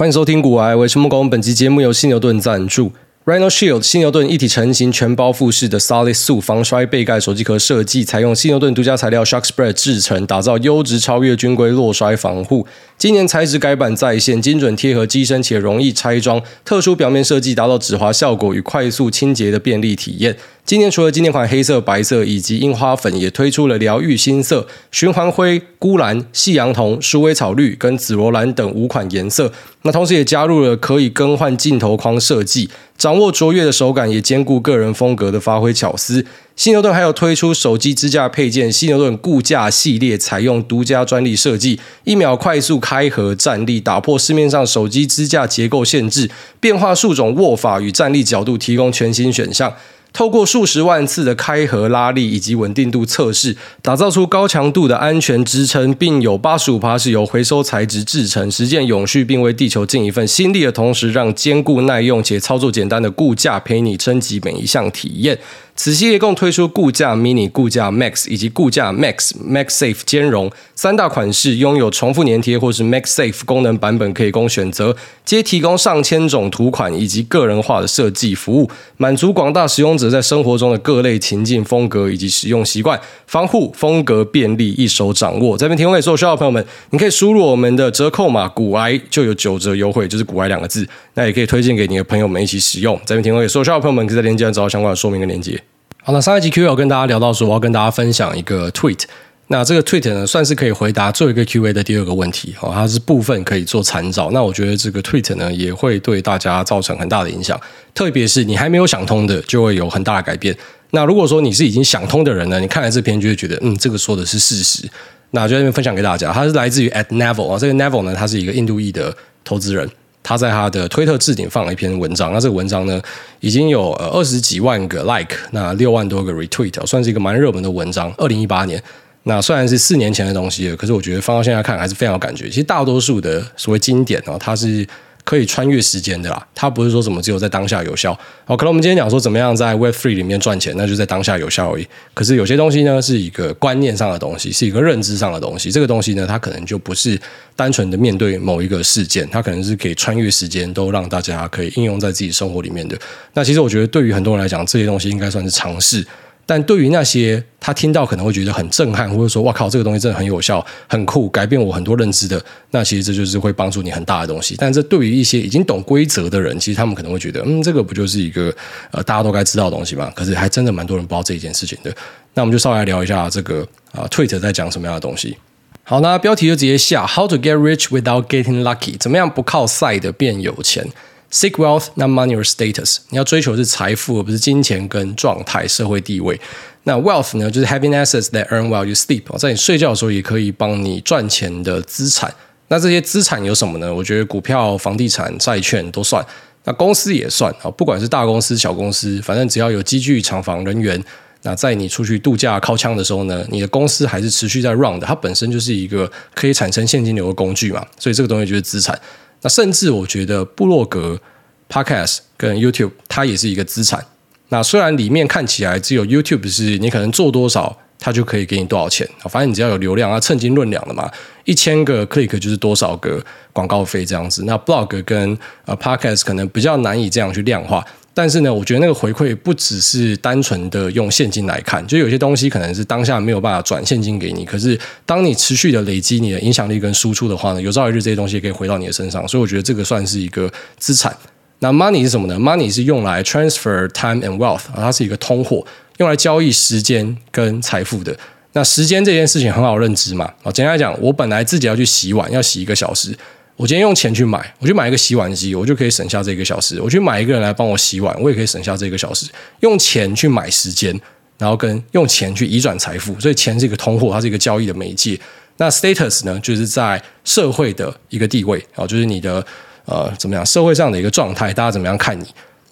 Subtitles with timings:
[0.00, 1.28] 欢迎收听古癌，我是木工。
[1.28, 2.90] 本期节目由犀牛盾赞助。
[3.30, 12.66] Rhino Shield 犀牛盾一体成型全包覆式的 Solid 塑防摔背盖手机壳设计，采用犀牛盾独家材料 Shock Spread 制成，打造优质超越军规落摔防护。
[12.98, 20.36] 今年材质改版再现，精准贴合机身且容易拆装，特殊表面设计达到止滑效果与快速清洁的便利体验。
[20.64, 29.52] 今年除了经典款黑色、白色以及樱花粉，也推出了疗愈新色、循环灰、钴蓝、夕阳红、鼠尾草绿跟紫罗兰等五款颜色。
[29.82, 36.24] 那同时也加入了可以更换镜头框设计，掌握握卓越的手感，也兼顾个人风格的发挥巧思。
[36.56, 49.72] 犀牛盾还有推出手机支架配件——犀牛盾固架系列，采用独家专利设计，一秒快速开合站立，打破市面上手机支架结构限制，变化数种握法与站立角度，提供全新选项。
[50.12, 65.38] 透过数十万次的开合拉力以及稳定度测试，打造出高强度的安全支撑，并有八十五趴是由回收材质制成，实践永续，并为地球尽一份心力的同时，让坚固耐用且操作简单的固架陪你升级每一项体验。
[65.82, 83.00] 此系列共推出固架 Mini、固架 Max 以及固架 Max、Max Safe 兼容三大款式，拥有重复粘贴或是 Max Safe 功能版本可以供选择，皆提供上千种图款以及个人化的设计服务，满足广大使用者在生活中的各类情境风格以及使用习惯。
[83.26, 85.56] 防护风格便利，一手掌握。
[85.56, 90.86] 这边提供给所有需要的朋友们，你可以输入我们的折扣码“骨癌”，就有九折优惠，就是“骨癌”两个字。
[91.14, 93.00] 那也可以推荐给你的朋友们一起使用。
[93.06, 95.58] 这边提供给所有需要的朋友们，可以在链接上找到相关的说明跟链接。
[96.02, 99.02] 好，那上一集 Q&A 有跟大家聊到说，我要跟大家分享一个 tweet。
[99.48, 102.54] 那这个 tweet 呢，算是可以回答最后一个 Q&A 的第二个问题。
[102.60, 104.30] 哦，它是部分可以做参照。
[104.32, 107.60] 那我觉得这个 tweet 呢，也会对大家造成很大的影响。
[107.92, 110.56] 特别是你还没有想通的，就会有很大的改变。
[110.92, 114.88] 那如果说你是已经想通的人呢，你看了这篇就会觉得，嗯，这个说的是事实。
[115.32, 116.32] 那就在这边分享给大家。
[116.32, 119.14] 它是来自于 at Neville 啊，这个 Neville 呢，他是一个印度裔的
[119.44, 119.86] 投资人。
[120.30, 123.02] 他在他的推特置顶放了一篇文章，那这个文章呢，
[123.40, 128.14] 已经有呃二十几万个 like，那六万多个 retweet，算是一个蛮热门的文章。
[128.16, 128.80] 二零一八年，
[129.24, 132.48] 那虽然是四年前的东西了，可是我觉得放到现在看还是非常有感觉。
[132.48, 134.86] 其实大多数的所谓经典哦，它是。
[135.30, 138.12] 可以穿越时间的啦，它不是说什么只有在当下有效。
[138.44, 141.86] 好，可能我们今天讲说怎么样在 Web Three 里面赚钱，那就在当下有效而已。
[142.12, 145.70] 可是有些东西呢，是一个观念上的东西，是一个认知上的东西。
[145.70, 147.16] 这个东西呢，它可能就不是
[147.54, 152.98] 单纯的面对某一个事件，它可能是可以穿越时间，都让大家可以应用在自己生活里面的。
[153.34, 156.04] 那其实我觉得，对于很多人来讲，这些东西应该算是常识。
[156.50, 164.56] 但对于那些他听到可能会觉得很震撼，或者说“哇靠，这个东西真的很有效、很酷，改变我很多认知的”，那其实这就是会帮助你很大的东西。
[164.58, 168.52] 但这对于一些已经懂规则的人，其实他们可能会觉得，嗯，这个不就是一个
[168.90, 170.10] 呃大家都该知道的东西吗？
[170.16, 171.94] 可是还真的蛮多人不知道这一件事情的。
[172.34, 175.36] 那我们就稍微来聊一下这个啊，Twitter 在讲什么样的东西。
[175.84, 178.98] 好，那标题就直接下：How to get rich without getting lucky？
[178.98, 180.84] 怎么样不靠赛的变有钱
[181.30, 182.98] ？Seek wealth, not money or status。
[183.10, 186.40] 你要追求的是财富，而不是金钱跟状态、社会地位。
[186.84, 189.22] 那 wealth 呢，就是 having assets that earn while you sleep。
[189.38, 192.34] 在你睡觉的时候，也可以帮你赚钱的资产。
[192.68, 193.92] 那这些资产有什么呢？
[193.92, 196.24] 我觉得股票、房地产、债券都算。
[196.64, 201.02] 那公司也算啊，不管是大公司、小公司，反正只要有机具、厂房、人员。
[201.42, 205.06] 那在你出去度假、靠枪的时候呢，你的公司还是持续在 run 的。
[205.06, 208.98] 它本身就是一个可以产生现金流的工具嘛，所以这个东西就是资产。
[209.42, 211.20] 那甚至我觉得布洛格、
[211.68, 214.04] Podcast 跟 YouTube 它也是一个资产。
[214.48, 219.08] 那虽然里面看起来只有 YouTube 是你可能做多少，它就可以给你多少钱。
[219.30, 221.10] 反正你只要有流量，它称斤论两的嘛，
[221.44, 224.44] 一千个 click 就是多少个广告费这样子。
[224.44, 227.84] 那 Blog 跟呃 Podcast 可能比较难以这样去量化。
[228.20, 241.16] 但是呢，我觉得那个回馈不只是单纯的用现金来看，就有些东西可能是当下没有办法转现金给你，可是当你持续的累积你的影响力跟输出的话呢，有朝一日这些东西可以回到你的身上，所以我觉得这个算是一个资产。
[241.60, 245.66] 那 money 是什么呢？money 是用来 transfer time and wealth，它是一个通货，
[245.96, 248.14] 用来交易时间跟财富的。
[248.52, 253.16] 那时间这件事情很好认知嘛，啊，简单来讲，我本来自己要去洗碗，要洗一个小时。
[253.60, 256.80] 我今天用钱去买，我去买一个洗碗机，我就可以省下这个小时。
[256.80, 259.26] 我去买一个人来帮我洗碗，我也可以省下这个小时。
[259.60, 260.98] 用钱去买时间，
[261.36, 265.20] 然后跟用钱去移转财富，所以钱是一个通货，它是一个交易的媒介。
[265.58, 269.44] 那 status 呢，就是在社会的一个地位啊，就是你的
[269.84, 272.24] 呃怎么样，社会上的一个状态，大家怎么样看你？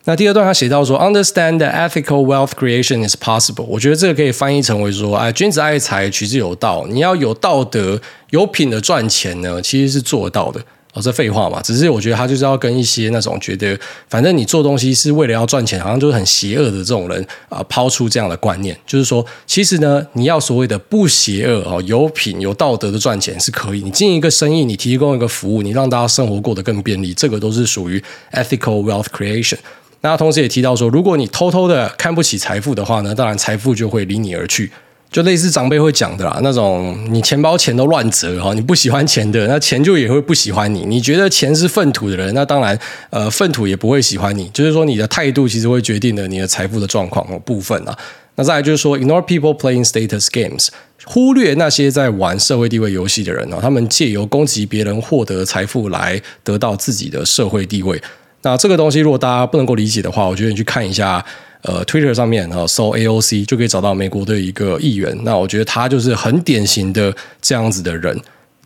[0.05, 3.65] 那第二段他写到说，Understand that ethical wealth creation is possible。
[3.65, 6.87] 我觉得这个可以翻译成为说，哎，君子爱财，取之有道。
[6.89, 8.01] 你要有道德、
[8.31, 10.59] 有品的赚钱呢，其实是做到的。
[10.95, 23.83] 哦，这废话嘛，只是我觉得他就是要跟一些那种觉得反正你做东西是为了要赚钱，好像就是很邪恶的这种人啊，抛出这样的观念，就是说，其实呢，你要所谓的不邪恶哦，有品有道德的赚钱是可以。
[23.83, 28.03] 你经营一个生意，你提供一个服务，你让大家生活过得更便利，这个都是属于
[28.33, 29.59] ethical wealth creation。
[30.01, 34.71] 那同时也提到说，如果你偷偷的看不起财富的话呢，当然财富就会离你而去。
[35.11, 40.85] 就类似长辈会讲的啦，那种你钱包钱都乱折哈，你不喜欢钱的，那钱就也会不喜欢你。
[40.85, 42.79] 你觉得钱是粪土的人，那当然
[43.09, 44.51] 呃粪土也不会喜欢你。
[44.51, 47.99] 就是说你的态度其实会决定了你的财富的状况的部分啊。
[48.35, 50.69] 那再来就是说，ignore people playing status games，
[51.07, 58.01] 忽略那些在玩社会地位游戏的人啊，他们借由攻击别人获得财富来得到自己的社会地位。
[58.43, 61.25] 那这个东西如果大家不能够理解的话，我觉得你去看一下。
[61.63, 65.17] 呃，Twitter 上面啊，搜 AOC 就可以找到美国的一个议员。
[65.25, 68.19] 那我觉得他就是很典型的这样子的人。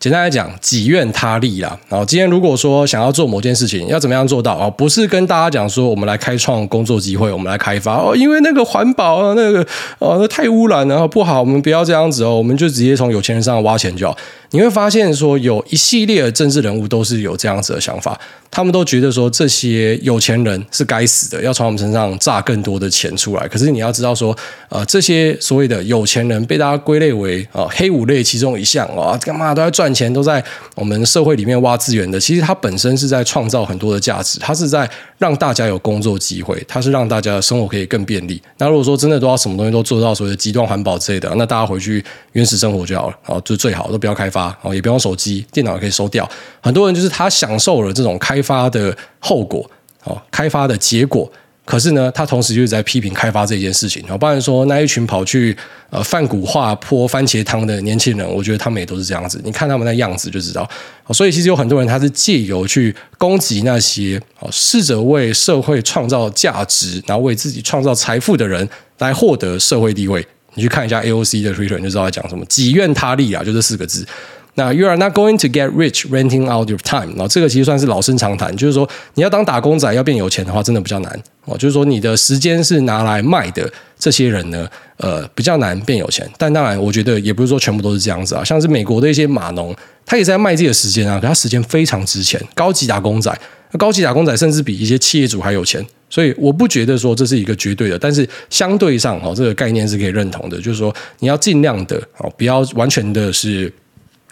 [0.03, 1.79] 简单来讲，己愿他利啦。
[1.89, 4.69] 然后今天如果说想要做某件事情，要怎么样做到啊？
[4.69, 9.65] 不是跟大家讲说我们来开创工作机会，我们来开发哦，因为那个环保啊，那个
[10.01, 14.19] 哦，那太污染了，不好，我们不要这样子哦，我们就直接从有钱人身上挖钱就好。
[14.51, 18.19] 你会发现说，有一系列的政治人物都是有这样子的想法，
[18.51, 23.47] 他们都觉得说这些有钱人是该死的，要从我们身上榨更多的钱出来。
[23.47, 24.37] 可是你要知道说，
[24.69, 30.43] 呃，这些所谓的有钱人被大家归类为啊、黑五类其中一项啊，干嘛都在赚钱，都在
[30.75, 32.19] 我们社会里面挖资源的。
[32.19, 38.41] 其实它本身是在创造很多的价值，它是在让大家有工作机会，它是让大家的生活可以更便利。
[38.59, 44.57] 那如果说真的都要什么东西都做到所谓的极端环保之类的，那大家回去原始生活就好了，啊，就最好都不要开发。
[44.63, 46.29] 哦，也不用手机，电脑也可以收掉。
[46.61, 49.69] 很多人就是他享受了这种开发的后果，
[50.05, 51.31] 哦，开发的结果。
[51.65, 54.05] 可是呢，他同时就是在批评开发这件事情。
[54.09, 55.57] 哦，不然说那一群跑去
[55.91, 59.41] 呃泛古化泼番茄汤的年轻人，我觉得他们也都是这样子。
[59.45, 60.69] 你看他们那样子就知道。
[61.11, 68.69] 所以其实有很多人他是借由去攻击那些哦试着为社会创造价值，然后为自己创造财富的人
[68.99, 70.27] 来获得社会地位。
[70.55, 72.45] 你去看一下 AOC 的 Twitter，你就知道他讲什么。
[72.47, 74.07] 己愿他利啊，就这四个字。
[74.55, 77.15] 那 You are not going to get rich renting out your time。
[77.17, 81.57] 哦这个其实算是老生常谈，就是说你要当打工仔要变有钱的话，真的比较难哦。
[81.57, 84.69] 就是说你的时间是拿来卖的，这些人呢，
[84.99, 86.29] 呃，比较难变有钱。
[86.37, 88.45] 但当然，我觉得也不是说全部都是这样子啊。
[88.45, 93.35] 像是美国的一些码农，他也在卖自己的时间啊，可他时间非常值钱，高级打工仔，
[93.79, 95.83] 高级打工仔甚至比一些企业主还有钱。
[96.11, 103.73] 所以我不觉得说这是一个绝对的，但是相对上哦，这个概念是可以认同的，就是说你要尽量的哦，不要完全的是。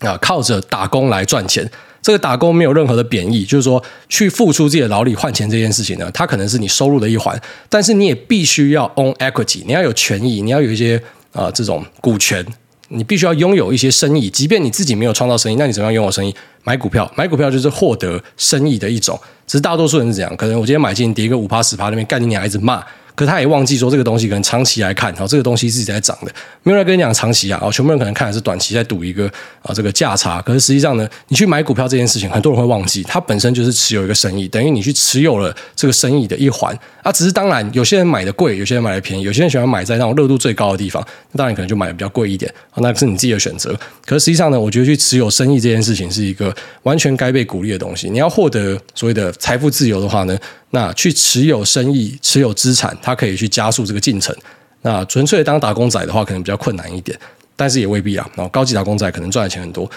[0.00, 1.68] 啊，靠着打工来赚钱，
[2.02, 7.38] 这个打工没有任何的贬义，就是说去付出自己的劳力换钱这件事情呢，它可能是你收入的一环，
[7.68, 11.00] 但是你也必须要 own equity，你要有权益，你要有一些
[11.32, 12.44] 啊、这种股权，
[12.88, 16.34] 你必须要拥有一些生意，即便你自己没有创造生意，那你怎么样拥有生意？
[16.64, 22.82] 买股票，买股票就是获得生意的一种，只是大多数人是这样，可能我今天买进跌个五趴十趴，那边干你娘一直骂。
[23.20, 26.32] 可他也忘记说，这个东西可能长期来看，哦，这个东西自己在涨的。
[26.62, 29.30] 没有人跟你讲长期啊，哦，全部人可能看的是短期，在赌一个
[29.60, 30.40] 啊这个价差。
[30.40, 36.74] 可是实际上呢，你去买股票这件事情，很多人会忘记，它本身就是持有一个生意，等于你去持有了这个生意的一环。
[37.02, 43.78] 啊，只是当然，有些人买的贵，有些人买的便宜，有些人喜欢买在那种热度最高的地方，那当然可能就买的比较贵一点，那是你自己的选择。
[44.06, 48.08] 可是实际上呢，我觉得去持有生意这件事情是一个完全该被鼓励的东西。
[48.08, 50.38] 你要获得所谓的财富自由的话呢，
[50.70, 54.34] 那去持有生意、持有资产，它可以去加速这个进程。
[54.82, 57.18] 那纯粹当打工仔的话，可能比较困难一点，
[57.56, 58.28] 但是也未必啊。
[58.34, 59.90] 然后高级打工仔可能赚的钱很多。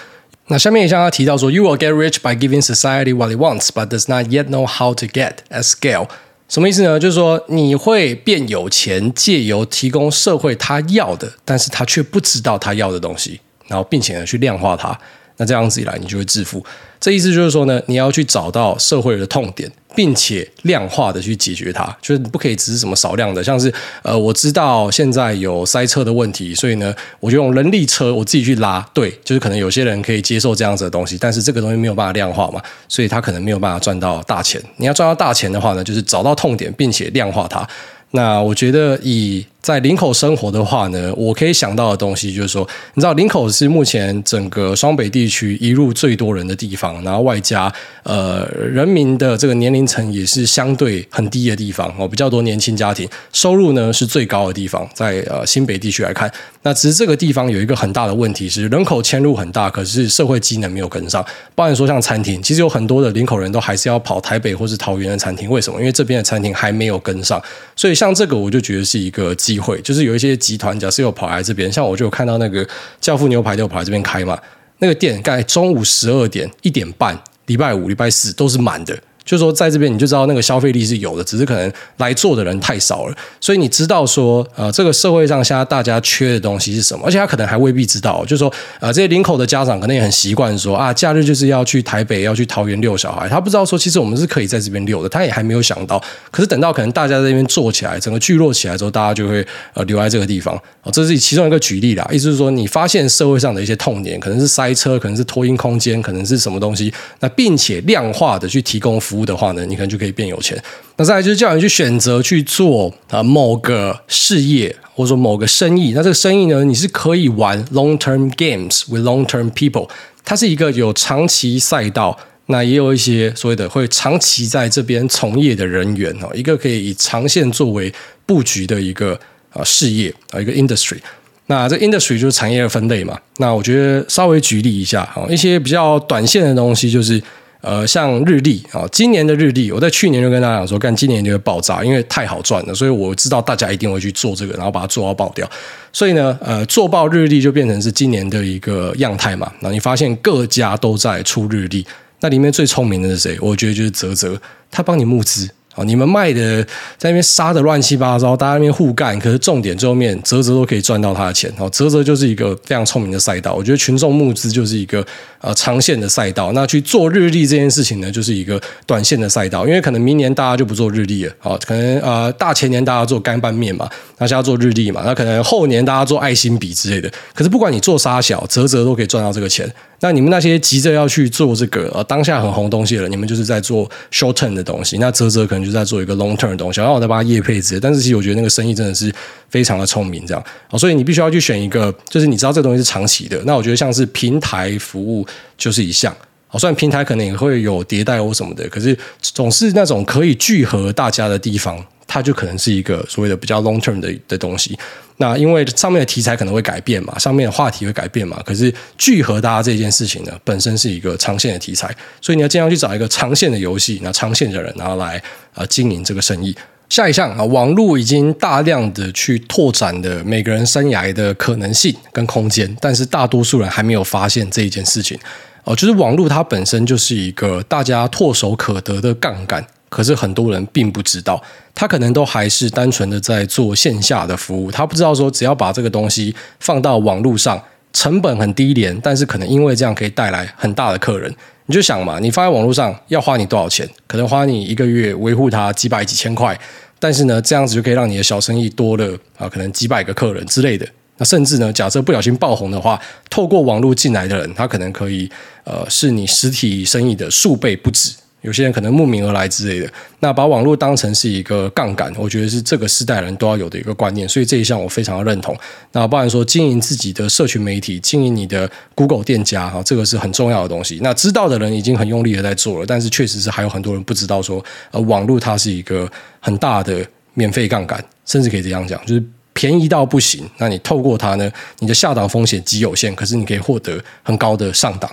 [0.48, 4.66] 那下面也像他提到说，You will get rich by giving society what it wants, but does not yet know
[4.66, 6.08] how to get at scale。
[6.48, 7.00] 什么意思呢？
[7.00, 14.96] 就是说你会变有钱，借由提供社会他要的，但是他却不知道他要的东西，然后并且呢去量化它。
[15.36, 16.64] 那这样子一来，你就会致富。
[17.00, 21.84] 这意思就是说呢，你要去找到社会的痛点，并且量化的去解决它。
[22.00, 23.70] 就是你不可以只是什么少量的，像是
[24.02, 28.80] 呃，我知道现在有塞车的问题，所以呢，我就用人力车我自己去拉。
[28.94, 34.62] 对，就是可能有些人可以接受这样子的东西，但是这个东西没有办法量化嘛，所以他可能没有办法赚到大钱。
[34.76, 37.68] 你要赚到大钱的话呢，就是找到痛点，并且量化它。
[38.14, 47.72] 那我觉得以在林口生活的话呢，我可以想到的东西就是说，你知道林口是目前整个双北地区移入最多人的地方，然后外加
[48.04, 56.30] 呃人民的这个年龄层也是相对很低的地方哦，比较多年轻家庭，收入呢是最高的地方，在呃新北地区来看，
[56.62, 61.24] 那只是这个地方有一个很大的问题是人口迁入很大，可是社会机能没有跟上。
[61.54, 65.80] 包含说像餐厅，其实有很多的林口人都还是要跑台北或是桃园的餐厅，为什么？
[65.80, 67.42] 因为这边的餐厅还没有跟上，
[67.74, 72.68] 所以像像这个我就觉得是一个机会，就是有一些集团，假设有跑来这边，像我就有看到那个
[73.00, 74.38] 教父牛排就跑来这边开嘛，
[74.80, 78.94] 那个店，大概中午十二点一点半礼拜五、礼拜四都是满的。
[79.24, 83.16] 就是说，在这边你就知道那个消费力是有的，只是可能来做的人太少了。
[83.40, 87.04] 所以你知道说，呃，这个社会上现在大家缺的东西是什么？
[87.06, 88.22] 而且他可能还未必知道。
[88.24, 93.28] 就是说，呃，这些林口的家长可能也很习惯说啊，假日就是要去台北、要去桃园遛小孩。
[93.28, 95.08] 他不知道说，其实我们是可以在这边遛的。
[95.08, 96.02] 他也还没有想到。
[96.30, 100.54] 可是等到可能大家在这边做起来，整个聚落起来之后，大家就会呃留在这个地方。
[100.82, 102.06] 哦，这是其中一个举例啦。
[102.12, 110.60] 意思是说，你发现社会上的一些痛点，可能是塞车，可能是拖音空间，可能是什么东西，那并且量化的去提供服服务的话呢，你可能就可以变有钱。
[110.96, 115.92] 那再来就是叫你去选择去做啊某个事业或者说某个生意。
[115.94, 119.88] 那这个生意呢，你是可以玩 long term games with long term people。
[120.24, 127.92] 它是一个有长期赛道，那也有一些所谓的会长期在这边从业的人员哦，一个可以以长线作为
[128.26, 129.16] 布局的一个
[129.50, 130.98] 啊事业啊一个 industry。
[131.46, 133.16] 那这 industry 就是产业的分类嘛。
[133.36, 137.22] 那我觉得稍微举例一下，一些比较短线的东西就是。
[137.64, 145.50] 呃，像日历啊，今年的日历，我在去年就跟大家讲说，干今年就会爆炸，因为太好赚了，所以我知道大家一定会去做这个，然后把它做到爆掉。
[145.90, 149.50] 所以呢，呃，做爆日历就变成是今年的一个样态嘛。
[149.60, 151.86] 那你发现各家都在出日历，
[152.20, 153.38] 那里面最聪明的是谁？
[153.40, 154.38] 我觉得就是泽泽，
[154.70, 155.48] 他帮你募资。
[155.74, 156.62] 哦，你们卖的
[156.96, 161.52] 在那边杀的乱七八糟，大家那边互干，可是重点最后面泽泽都可以赚到他的钱。
[161.58, 163.54] 哦，啧啧就是一个非常聪明的赛道。
[163.54, 165.04] 我觉得群众募资就是一个
[165.40, 166.52] 呃长线的赛道。
[166.52, 169.66] 那去做日历这件事情呢，就是一个短线的赛道。
[169.66, 173.88] 因为可能明年大家就不做日历了，哦，可能呃大前年大家做干拌面嘛，
[174.18, 177.10] 那现在做日历嘛，那可能后年大家做爱心笔之类的。
[177.34, 179.68] 可是不管你做啥小，泽泽都可以赚到这个钱。
[180.04, 184.98] 那你们那些急着要去做这个呃当下很红东西的人，你们就是在做 short term 的东西。
[184.98, 187.80] 那泽泽可能就在做一个 long term 的东西，然后我再帮他业配之类。
[187.80, 189.10] 但是其实我觉得那个生意真的是
[189.48, 190.78] 非常的聪明，这样哦。
[190.78, 193.42] 所以你必须要去选一个，就是你知道这个东西是长期的。
[193.46, 196.14] 那我觉得像是平台服务就是一项。
[196.50, 201.82] 哦，虽然平台可能也会有迭代或什么的，可是总是那种可以聚合大家的地方。
[202.06, 204.78] 它就可能是一个所谓的比较 long term 的的东西。
[205.18, 208.42] 那因为上面的题材可能会改变嘛，上面的话题会改变嘛。
[208.44, 215.22] 可是聚合大家这件事情呢，本身是一个长线的题材，所以你要尽量去找一个长线的游戏，那长线的人，然后来
[215.54, 216.54] 呃经营这个生意。
[216.88, 225.18] 下一项啊，网络已经大量的去拓展的每个人生涯的可能性跟空间，但是大多数人还没有发现这一件事情
[225.62, 229.64] 哦，就是网络它本身就是一个大家唾手可得的杠杆。
[229.94, 231.40] 可是很多人并不知道，
[231.72, 241.32] 他可能都还是单纯的在做线下的服务，他不知道说只要把这个东西放到网络上，成本很低廉，但是可能因为这样可以带来很大的客人。
[241.66, 243.88] 你就想嘛，你放在网络上要花你多少钱？
[244.08, 246.58] 可能花你一个月维护它几百几千块，
[246.98, 250.84] 但是呢，这样子就可以让你的小生意多了啊，可能几百个客人之类的。
[251.18, 255.30] 那甚至呢，假设不小心爆红的话，透过网络进来的人，他可能可以
[255.62, 258.12] 呃，是你实体生意的数倍不止。
[258.44, 265.56] 有些人可能慕名而来之类的，那把网络当成是一个杠杆，我觉得是这个时代人都要有的一个观念，所以这一项我非常的认同。
[265.92, 271.00] 那包含说经营自己的社群媒体，经营你的 Google 店家，哈，这个是很重要的东西。
[271.02, 276.06] 那知道的人已经很用力的在做了，但是确实是还有很多人不知道说，呃，网络它是一个
[276.38, 279.24] 很大的免费杠杆，甚至可以这样讲，就是
[279.54, 280.46] 便宜到不行。
[280.58, 285.10] 那你透过它呢，你的下档风险极有限，可是你可以获得很高的上档。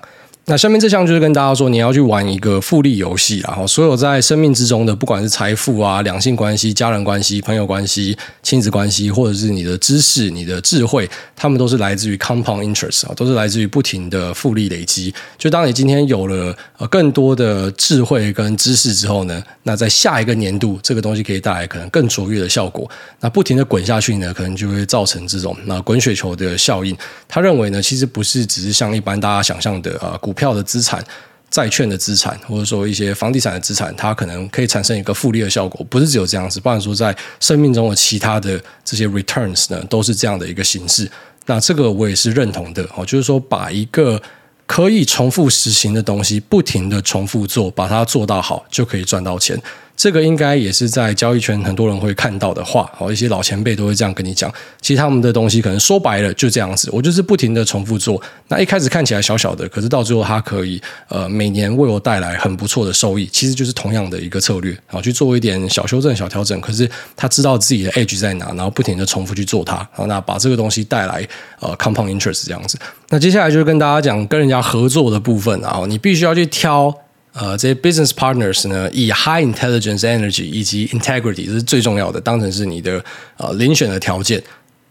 [0.51, 15.13] 那下面这项就是跟大家说，你要去玩一个复利游戏，然后所有在生命之中的，不管是财富啊、两性关系、家人关系、朋友关系、亲子关系，或者是你的知识、你的智慧，他们都是来自于 compound interest 啊，都是来自于不停的复利累积。
[15.37, 22.91] 就当你今天有了呃更多的智慧跟知识之后呢，那在下一个年度，这个东西可以带来可能更卓越的效果。
[23.21, 26.93] 那不停的滚下去呢，可能就会造成这种那滚雪球的效应。
[27.29, 30.17] 他认为呢，其实不是只是像一般大家想象的啊。
[30.19, 31.03] 股票的资产、
[31.51, 36.59] 债券的资产，或者说一些房地产的资产，它可能可以产生一个复利的效果，不是只有这样子。
[36.59, 41.07] 不然说，在生命中的其他的这些 returns 呢，都是这样的一个形式。
[41.45, 44.19] 那这个我也是认同的哦，就是说把一个
[44.65, 49.55] 可以重复实行的东西，不停的重复做，把它做到好，就可以赚到钱。
[50.01, 54.51] 这个应该也是在交易圈很多人会看到的话，好，一些老前辈都会这样跟你讲。
[54.81, 58.19] 其实他们的东西可能说白了就这样子，我就是不停的重复做。
[58.47, 63.27] 那一开始看起来小小的，可是到最后它可以呃每年为我带来很不错的收益。
[63.27, 66.59] 其实就是同样的一个策略，然后去做一点小修正、小调整。
[66.59, 71.23] 可是他知道自己的 edge 在哪，然后不停的重复去做它，好，那把这个东西带来
[71.59, 72.75] 呃 compound interest 这样子。
[73.09, 76.91] 那接下来就是跟大家讲跟人家合作的部分啊，你必须要去挑。
[77.33, 83.03] 呃，这些 business partners 呢，以 high intelligence energy 以及 integrity 这是最重要的，当成是你的
[83.37, 84.41] 呃遴选的条件。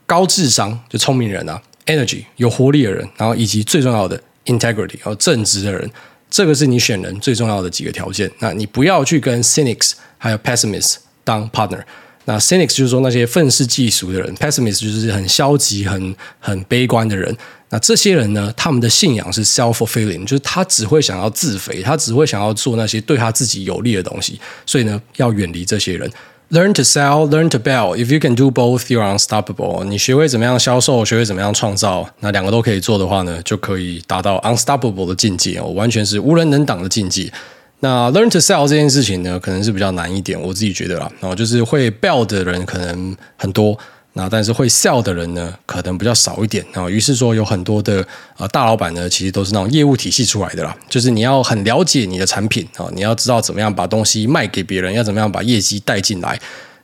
[0.06, 5.88] 高智商就聪明人啊，energy 有活力的人，然后以及最重要的 integrity 然后正直的人，
[6.28, 8.30] 这个是你选人最重要的几个条件。
[8.38, 11.82] 那你不要去跟 cynics 还有 pessimists 当 partner。
[12.25, 17.37] 那 cynics 就是说那些愤世嫉俗的人，pessimists 就是很消极、很很悲观的人。
[17.73, 24.41] 那这些人呢，他们的信仰是 self-fulfilling，就是他只会想要自肥，他只会想要做那些对他自己有利的东西。
[24.67, 26.11] 所以呢，要远离这些人。
[26.50, 27.97] Learn to sell, learn to build.
[27.97, 29.85] If you can do both, you're unstoppable.
[29.85, 37.33] 你学会怎么样销售，学会怎么样创造，那两个都可以做的话呢，就可以达到 unstoppable 的境界哦，完全是无人能挡的境界。
[37.79, 43.79] 那 learn to sell 这件事情呢，可能是比较难一点，我自己觉得啦，然后就是会 build 的人可能很多。
[44.12, 46.88] 那但是会 sell 的人呢，可能比较少一点啊。
[46.88, 48.05] 于是说有很多的
[48.37, 50.76] 呃大老板呢，其实都是那种业务体系出来的啦。
[50.88, 56.38] 就是你要很了解你的产品啊，你要知道怎么样把东西卖给别人，要怎么样把业绩带进来。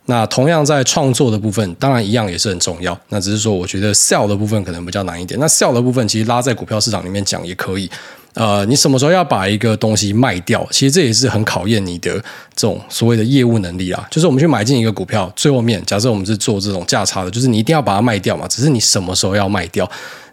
[0.07, 2.97] 那同样在创作的部分，当然一样也是很重要。
[3.09, 5.39] 那只是说，我觉得 sell 的部分可能比较难一点。
[5.41, 7.91] 那 sell 的部分其实拉在股票市场里面讲也可以。
[8.37, 10.67] 呃，你什么时候要把一个东西卖掉？
[10.71, 12.13] 其实这也是很考验你的
[12.55, 14.07] 这种所谓的业务能力啊。
[14.11, 18.47] 就是我们去买进一个股票，最后面假设我们是做这种价差的，就是你一定要把它卖掉嘛。
[18.47, 19.91] 只是你什么时候要卖掉？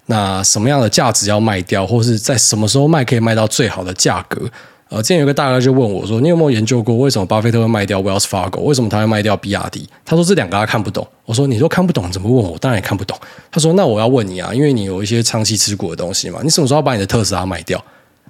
[0.07, 4.49] 那什么样的价值要卖掉，或是在什么时候卖可以卖到最好的价格？
[4.89, 8.59] 呃，之前有个大哥就问我说：“你有没有研究过为什么巴菲特会卖掉 Wells Fargo？
[8.59, 11.07] 为什么他会卖掉比亚迪？”他说这两个他看不懂。
[11.25, 12.57] 我说：“你说看不懂，怎么问我？
[12.59, 13.17] 当然也看不懂。”
[13.49, 17.83] 他说：“那我要问你啊，因为你有一些长期持股的东西嘛，你什么时候把你的特斯拉卖掉？”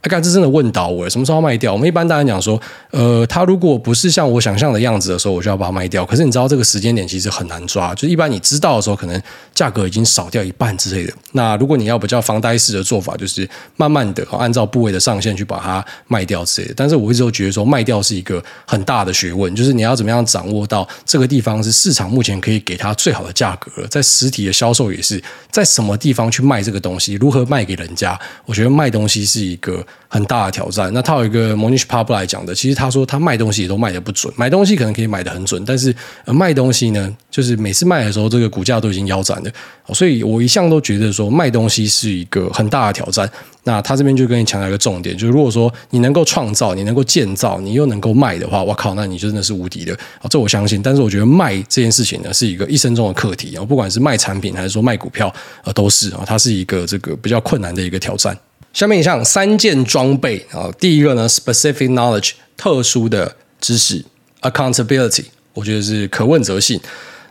[0.03, 1.71] 哎，干，这真的问倒我，什么时候卖掉？
[1.71, 6.05] 我们一般大家讲说，呃，他如果不是像我想象的样子的时候，我就要把它卖掉。
[6.05, 9.21] 可是你知道这个时间点其实很难抓，就一般你知道的时候，可能
[9.55, 11.13] 价格已经少掉一半之类的。
[11.31, 16.73] 那如果你要比较防呆式的做法，就是慢慢的按照部位的上限去把它卖掉之类的。
[16.75, 28.19] 但是我一直都觉得说，卖掉是一个很大的学问，就是你要怎么样掌握到这个地方是市场目前可以给它最好的价格，在实体的销售也是在什么地方去卖这个东西，如何卖给人家。
[28.45, 30.91] 我觉得卖东西是一个很大的挑战。
[30.93, 35.95] 那他有一个 Monish Pablo 来讲的，其实他说他卖东西也都卖得不准，买东西可能可以买得很准，但是
[36.27, 39.51] 卖东西呢，就是每次卖的时候，这个股价都已经腰斩了。
[39.93, 43.29] 所以我一向都觉得说卖东西是一个很大的挑战。
[43.65, 49.97] 那他这边就跟你强调一个重点，就是如果说你能够创造，你能够建造，你又能够卖的话，我靠，那你就真的是无敌的。
[50.29, 50.81] 这我相信。
[50.83, 55.33] 但是我觉得卖这件事情呢，是一个一生中的课题啊，不管是卖产品还是说卖股票，
[55.73, 58.37] 都是啊，它是一个这个比较困难的一个挑战。
[58.73, 64.03] 下面以上三件装备啊，第一个呢，specific knowledge 特殊的知识
[64.41, 66.79] ，accountability 我觉得是可问责性，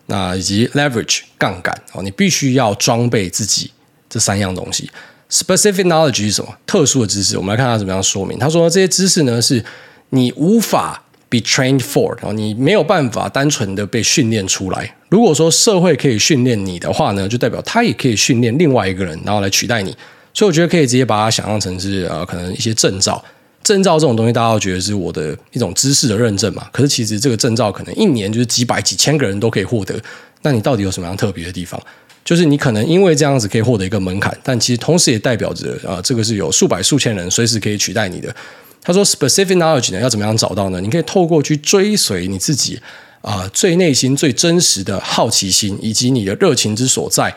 [0.07, 3.73] 那以及 leverage 杠杆哦，你必须要装备自己
[4.09, 4.89] 这三样东西。
[5.29, 6.57] specific knowledge 是什么？
[6.65, 8.39] 特殊的知识，我们来看他怎么样说明。
[8.39, 9.65] 他说这些知识呢，是
[10.11, 14.95] 你无法 be trained for，然后你没有办法单纯的被训练出来。
[15.09, 19.97] 如果说社会可以训练你的话呢，就代表他也可以训练另外一个人，然后来取代你。
[20.35, 23.23] 所以我觉得可以直接把它想象成是呃，可能一些证照，
[23.63, 26.67] 证照这种东西，大家都觉得是我的一种知识的认证嘛。
[26.73, 29.95] 可是其实这个证照可能一年就是几百几千个人都可以获得。
[30.41, 31.81] 那你到底有什么样特别的地方？
[32.25, 38.35] 就是你可能因为这样子可以获得一个门槛，但其实同时也代表着啊、这个是有数百数千人随时可以取代你的。
[38.83, 40.81] 他说，specific knowledge 呢，要怎么样找到呢？
[40.81, 42.81] 你可以透过去追随你自己
[43.21, 47.35] 啊、最内心最真实的好奇心以及你的热情之所在。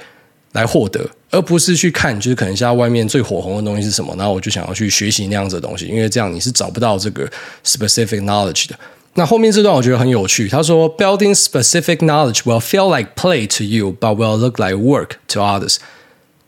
[0.53, 1.05] 来获得，
[1.36, 7.30] 而不是去看，就是可能现在外面最火红的东西是什么，然后我就想要去学习那样子的东西，因为这样你是找不到这个
[7.65, 8.80] specific knowledge 的。
[9.15, 15.76] 那后面这段我觉得很有趣，他说，building specific knowledge will feel like play to you, but will look like work to others。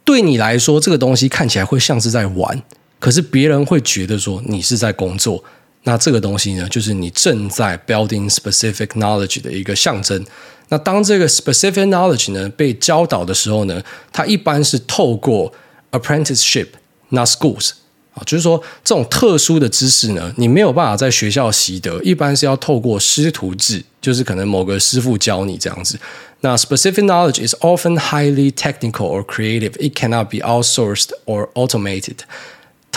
[0.05, 2.63] 对你来说，这个东西看起来会像是在玩，
[2.99, 5.43] 可是别人会觉得说你是在工作。
[5.83, 10.25] 那这个东西呢，就是你正在 building specific knowledge 的一个象征。
[10.69, 15.53] 那当这个 specific knowledge 呢被教导的时候呢，它一般是透过
[15.91, 17.71] apprenticeship，not schools
[18.13, 25.97] 啊，就是说这种特殊的知识呢，你没有办法在学校习得，一般是要透过师徒制，就是可能某个师傅教你这样子。
[26.41, 29.71] 那 specific knowledge is often highly technical or creative.
[29.79, 32.17] It cannot be outsourced or automated.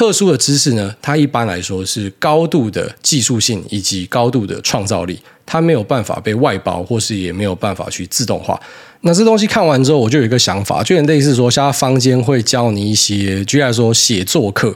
[0.00, 8.58] 特殊的知识呢，它一般来说是高度的技术性以及高度的创造力，它没有办法被外包，或是也没有办法去自动化。
[9.02, 14.74] 那这东西看完之后，我就有一个想法，就很类似说，现在坊间会教你一些，举例来说写作课。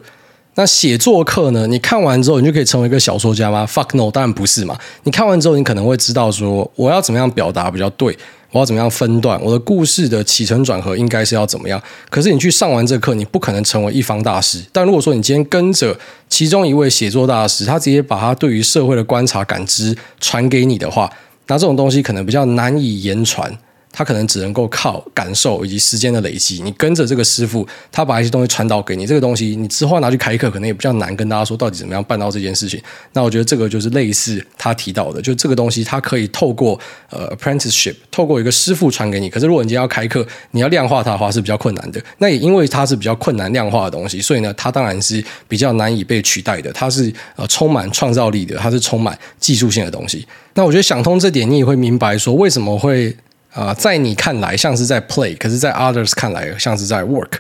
[0.56, 4.78] 那写作课呢，你看完之后，你就可以成为一个小说家吗？Fuck no，当然不是嘛。
[5.04, 8.14] 你看完之后，你可能会知道说，我要怎么样表达比较对。
[8.54, 9.36] 我要怎么样分段？
[9.42, 11.82] 我的故事的起承转合应该是要怎么样？
[12.08, 14.62] 可是你去上完这课，你不可能成为一方大师。
[14.70, 21.12] 但如果说你今天跟着其中一位写作大师，他直接把他对于社会的观察感知传给你的话，
[21.48, 23.52] 那这种东西可能比较难以言传。
[23.94, 26.60] 他可能只能够靠感受以及时间的累积。
[26.60, 32.82] 你跟着这个师傅，他把一些东西传导给你，这个东西你之后拿去开课，可能也比较难跟大家说到底怎么样办到这件事情。
[33.12, 36.78] 那我觉得这个就是类似他提到的，就这个东西，它可以透过
[37.08, 39.30] 呃 apprenticeship，透过一个师傅传给你。
[39.30, 42.02] 可是如果你今天要开课，你要量化它的话是比较困难的。
[42.18, 46.72] 那也因为它是比较困难量化的东西，所以呢，它当然是比较难以被取代的。
[46.72, 50.26] 它是呃充满创造力的，它是充满技术性的东西。
[50.54, 53.16] 那我觉得想通这点，你也会明白说为什么会。
[53.54, 57.30] 啊、在你看来像是在 play，可是，在 others 看来像是在 work。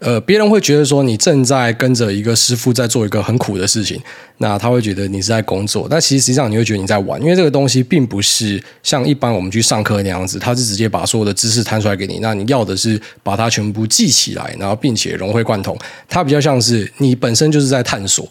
[0.00, 4.00] 呃，别人会觉得说你正在跟着一个师傅在做一个很苦的事情，
[4.38, 5.86] 那他会觉得你是在工作。
[5.88, 12.18] 但其实实际上你会觉得你在玩，因为这个东西并不是像一般我们去上课那样子，他是直接把所有的知识摊出来给你。
[12.20, 15.78] 那你要的是把它全部记起来，然后并且融会贯通。
[16.08, 18.26] 它比较像是你本身就是在探索。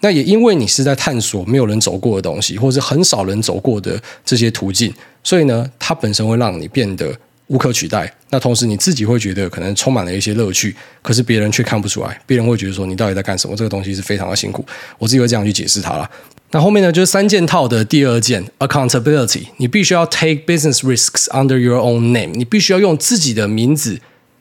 [0.00, 7.10] 那也因为你是在探索没有人走过的东西，或者是很少人走过的这些途径，所以呢，它本身会让你变得
[7.46, 8.12] 无可取代。
[8.30, 13.56] 那同时你自己会觉得可能充满了一些乐趣，可是别人却看不出来，别人会觉得说你到底在干什么？
[13.56, 14.64] 这个东西是非常的辛苦。
[14.98, 16.10] 我自己会这样去解释它啦。
[16.50, 19.44] 那后面呢，就是三件套的第二件，accountability。
[19.56, 23.98] 你必须要 take business risks under your own name，你必须要用自己的名字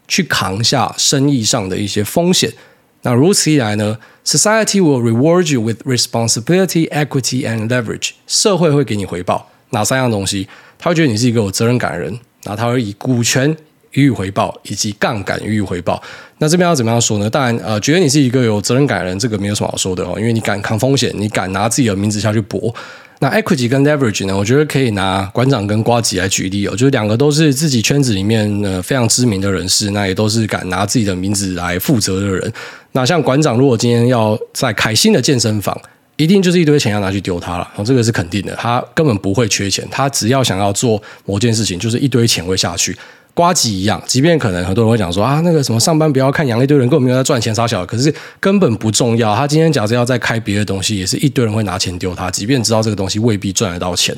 [0.08, 2.52] 去扛下生意上的一些风险。
[3.02, 8.12] 那如此一来呢，Society will reward you with responsibility, equity, and leverage。
[8.28, 10.48] 社会会给你回报哪三样东西？
[10.78, 13.56] 他会觉得你是一个有责任感的人，那他会以股权
[13.92, 16.02] 予以回报，以及杠杆予以回报。
[16.40, 17.30] 那这边要怎么样说呢？
[17.30, 22.74] 当然，呃，觉得你是一个有责任感的人，这个没有什么好说的哦，因为你敢扛风险，你敢拿自己的名字下去搏。
[23.24, 24.38] 那 equity 跟 leverage 呢？
[24.38, 32.52] 我觉得可以拿馆长跟瓜吉来举例哦，就是两个都是自己圈子里面呃非常知名的人士，那也都是敢拿自己的名字来负责的人。
[32.92, 35.80] 那像馆长，如果今天要在开新的健身房，
[36.18, 42.94] 一定就是一堆钱要拿去丢他了，这个是肯定的，他根本不会缺钱，他只要想要做某件事情，就是一堆钱会下去。
[43.34, 49.36] 瓜吉一样，即便可能很多人会讲说啊，那个什么上班不要看养一堆人，根本没有在赚钱杀小，可是根本不重要。
[49.36, 54.16] 他今天假设要再开别的东西，也是一堆人会拿钱丢他，即便知道这个东西未必赚得到钱。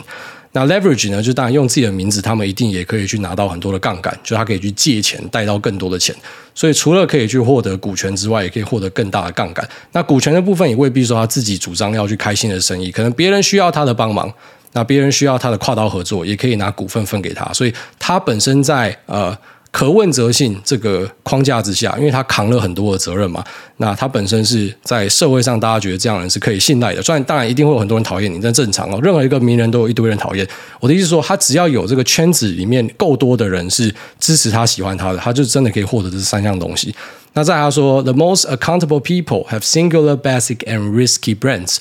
[0.51, 6.15] 那 leverage 呢，就当然用自己的名字，他们一定也可以去拿到很多的杠杆，就他可以去借钱贷到更多的钱。
[6.54, 9.67] 所以除了可以去获得股权之外，也可以获得更大的杠杆。
[9.91, 14.32] 那股权的部分也未必说他自己主张要去开新的生意，可能别人需要他的帮忙。
[14.76, 19.36] 那别人需要他的跨刀合作，也可以拿股份分给他，所以他本身在呃
[19.72, 23.42] 可问责性这个框架之下，因为他扛了很多的责任嘛，
[23.78, 27.02] 那他本身是在社会上大家觉得这样人是可以信赖的。
[27.02, 30.46] 虽然当然一定会有很多人讨厌你，但正常哦，任何一个名人都有一堆人讨厌。
[30.82, 36.94] 我的意思是说，他只要有这个圈子里面够多的人是支持他、喜欢他的，他就真的可以获得这三样东西。
[37.34, 41.78] 那再他说，The most accountable people have singular, basic and risky brands。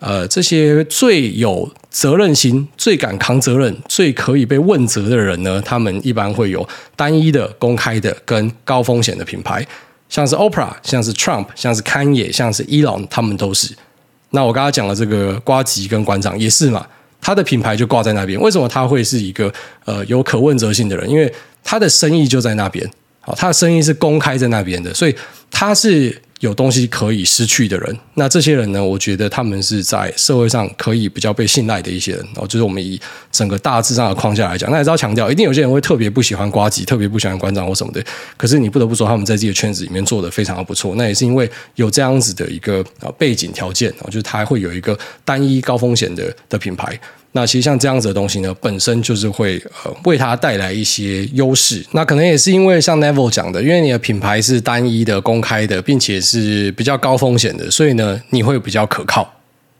[0.00, 9.66] 呃，这些最有责任心、最敢扛责任、最可以被问责的人呢，他们一般会有单一的、公开的跟高风险的品牌，
[10.08, 13.74] 像是 Oprah，像是 Trump，像是 Kanye，像是 Elon，他们都是。
[14.30, 16.86] 那我刚刚讲的这个瓜吉跟馆长也是嘛，
[17.20, 18.40] 他的品牌就挂在那边。
[18.40, 19.52] 为什么他会是一个
[19.84, 21.10] 呃有可问责性的人？
[21.10, 21.32] 因为
[21.64, 22.88] 他的生意就在那边，
[23.20, 25.14] 好，他的生意是公开在那边的，所以
[25.50, 26.22] 他是。
[26.40, 28.84] 有东西可以失去的人，那这些人呢？
[28.84, 32.46] 我觉得他们是在社会上可以比较被信赖的一些人哦。
[32.46, 33.00] 就是我们以
[33.32, 38.00] 整个大致上的框架来讲，那也是要强调，一定有些人会特别不喜欢瓜吉，特别不喜欢馆长或什么的。
[38.36, 40.94] 可是你不得不说，他们在自己的圈子里面做得非常的不错。
[40.94, 42.84] 那也是因为有这样子的一个
[43.18, 46.98] 背景条件，就是他会有一个单一高风险的的品牌。
[47.32, 51.84] 那其实像这样子的东西呢，本身就是会呃为它带来一些优势。
[51.92, 59.34] 那可能也是因为像 Neville 讲的，因为你的品牌是单一的、公开的，并且是比较高风险的，所以呢，你会比较可靠。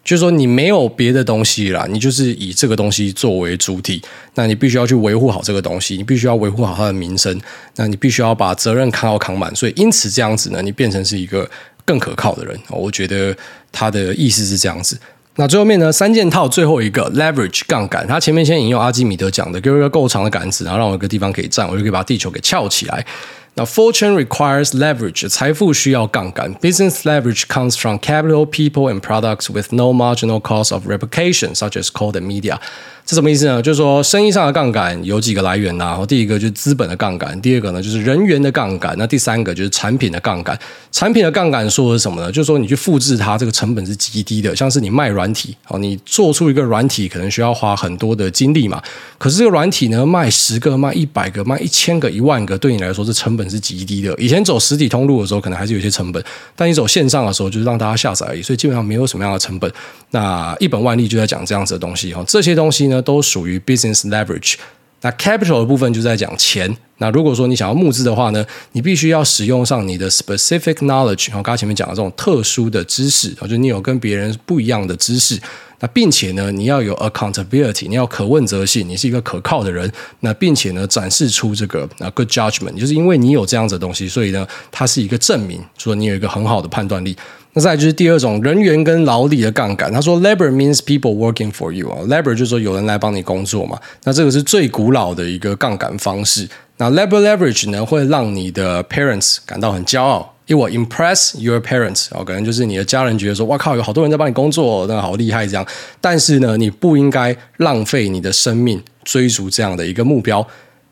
[0.04, 4.00] 就是说你没有别的东西啦，你就是以这个东西作为主体，
[4.34, 7.38] 那你必须要去维护好这个东西，你必须要维护好它的名声，
[7.76, 9.54] 那你必须要把责任扛好扛满。
[9.54, 11.50] 所以因此这样子呢，你变成是一个
[11.84, 12.58] 更可靠的人。
[12.70, 13.36] 我觉得
[13.70, 14.98] 他的意思是这样子。
[15.40, 23.06] 那最后面呢，三件套最后一个 leverage 杠杆，它前面先引用阿基米德讲的，给我一个够长的杆子，然后让我一个地方可以站，我就可以把地球给翘起来。
[23.54, 26.52] 那 fortune requires leverage，财富需要杠杆。
[26.56, 31.84] Business leverage comes from capital, people, and products with no marginal cost of replication, such as
[31.84, 32.58] called the media.
[33.08, 33.62] 是什么意思呢？
[33.62, 36.04] 就是说，生意上的杠杆有几个来源呐、啊？
[36.06, 40.58] 第一个就是资本的杠杆，第二个呢就是人员的杠杆，那第三个就是产品的杠杆。
[40.92, 42.30] 产品的杠杆说的是什么呢？
[42.30, 44.54] 就是说你去复制它，这个成本是极低的。
[44.54, 48.82] 像是你卖软体，哦，你做出一个软体可能需要花很多的精力嘛。
[49.16, 54.14] 可是这个软体呢，卖十个、卖一百个、卖一千个、一万个，对你来说这成本是极低的。
[54.18, 56.22] 以前走实体通路的时候，可能还是有些成本，
[56.54, 59.72] 但你走线上的时候，就是让大家下载而已，所以基本上没有什么样的成本。
[60.10, 64.54] 那一本万利就在讲这样子的东西哦，这些东西呢都属于 business leverage，
[65.00, 66.76] 那 capital 的部分就在讲钱。
[66.98, 75.40] 那如果说你想要募资的话呢，你必须要使用上你的 specific knowledge，然后刚才前面讲的这种特殊的知识，就你有跟别人不一样的知识。
[75.80, 79.88] 那并且呢，你要有 accountability，你要可问责性，你是一个可靠的人。
[80.18, 87.16] 那并且呢，展示出这个啊 good judgment，就是因为你有这样子的东西，所以呢，它是一个证明，说你有一个很好的判断力。
[87.54, 89.92] 那再来就是第二种人员跟劳力的杠杆。
[89.92, 93.78] 他说，labor means people working for you 啊，labor 就是说有人来帮你工作嘛。
[94.04, 96.48] 那这个是最古老的一个杠杆方式。
[96.76, 100.34] 那 labor leverage 呢，会让你的 parents 感到很骄傲。
[100.46, 105.66] It will impress your parents，哦，可能就是你的家人觉得说，哇靠，有好多人在帮你工作，那好厉害这样。
[106.00, 110.46] 但是呢，你不应该浪费你的生命追逐这样的一个目标。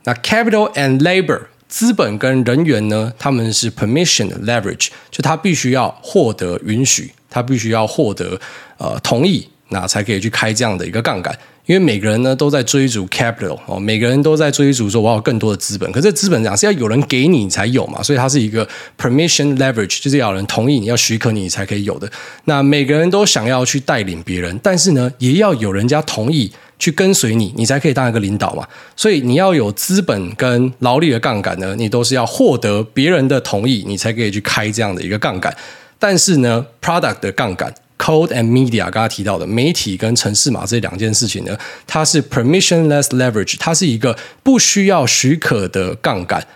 [0.05, 8.41] 那 capital and labor，资本跟人员呢，他们是 permission leverage，就他必须要获得允许，他必须要获得
[8.79, 11.37] 呃同意，那才可以去开这样的一个杠杆。
[11.67, 18.65] 因为每个人呢都在追逐 capital 哦，每个人都在追逐说我要更多的资本，可是资本讲是要有人给你才有嘛，所以它是一个
[18.97, 22.09] permission leverage，就是要有人同意你要许可你才可以有的。
[22.45, 28.67] 那每个人都想要去带领别人，但是呢，也要有人家同意去跟随你，你才可以当一个领导嘛。
[28.95, 35.55] 所以你要有资本跟劳力的杠杆呢，你都是要获得别人的同意，你才可以去开这样的一个杠杆。
[35.99, 37.75] 但是呢，product 的杠杆。
[37.99, 46.47] Code and media，刚刚提到的媒体跟城市码这两件事情呢，它是 permissionless leverage，它是一个不需要许可的杠杆。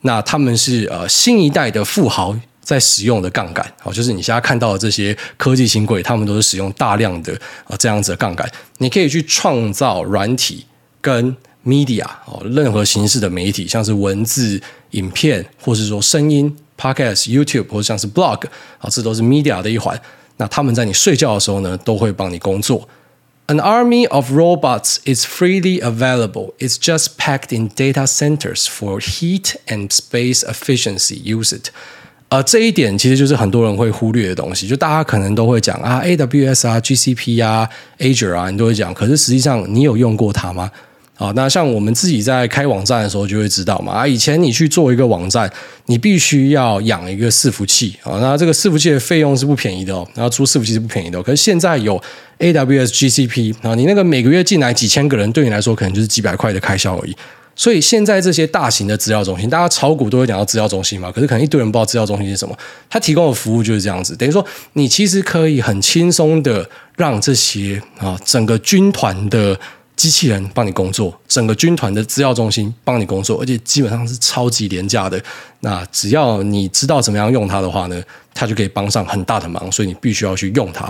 [0.00, 2.34] 那他们是呃新一代的富豪
[2.66, 8.50] 在使用的杠杆，哦，就是你现在看到的这些科技新贵，他们都是使用大量的啊这样子的杠杆。
[8.78, 10.66] 你可以去创造软体
[11.00, 18.42] 跟 media 哦，任何形式的媒体，像是文字、影片，或是说声音、podcast、YouTube，或者像是 blog
[18.78, 19.96] 啊，这都是 media 的一环。
[20.38, 22.88] 那他们在你睡觉的时候呢，都会帮你工作。
[23.46, 26.54] An army of robots is freely available.
[26.58, 31.20] It's just packed in data centers for heat and space efficiency.
[31.22, 31.70] Use it.
[32.28, 34.66] 呃，这一点其实就是很多人会忽略的东西。
[34.66, 38.92] 就大家可能都会讲啊，AWS 啊，GCP 啊，Azure 啊，你都会讲。
[38.92, 40.68] 可是实际上，你有用过它吗？
[41.14, 43.92] 好，那像我们自己在开网站的时候就会知道嘛。
[43.92, 45.50] 啊，以前你去做一个网站，
[45.86, 48.18] 你必须要养一个伺服器啊。
[48.20, 50.06] 那这个伺服器的费用是不便宜的哦。
[50.14, 51.22] 然后出伺服器是不便宜的。
[51.22, 51.98] 可是现在有
[52.40, 57.16] AWS、GCP 啊，你那个每个月进来几千个人，对你来说可能就是几百块的开销而已。
[57.56, 61.10] 所以现在这些大型的资料中心，大家炒股都会讲到资料中心嘛。
[61.10, 62.56] 可是可能一堆人不知道资料中心是什么。
[62.88, 69.58] 它提供的服务就是这样子，等于说你其实可以很轻松的让这些啊整个军团的。
[69.96, 75.18] 机器人帮你工作，整个军团的资料中心帮你工作，而且基本上是超级廉价的。
[75.60, 77.98] 那只要你知道怎么样用它的话呢，
[78.34, 79.72] 它就可以帮上很大的忙。
[79.72, 80.86] 所以你必须要去用它。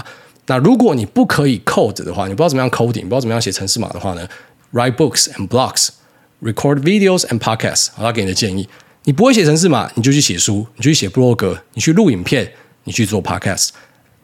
[0.47, 4.27] 那如果你不可以 code 的话，你不知道怎么样 coding，不知道怎么样写程式码的话呢
[4.73, 5.91] ，write books and blocks
[6.43, 7.89] Record videos and podcasts。
[7.95, 8.69] 好，他给你的建议，
[9.05, 12.53] 你不会写程式码，你就去写书，你就去写 blog，，你去录影片，
[12.85, 13.71] 你去做 podcast。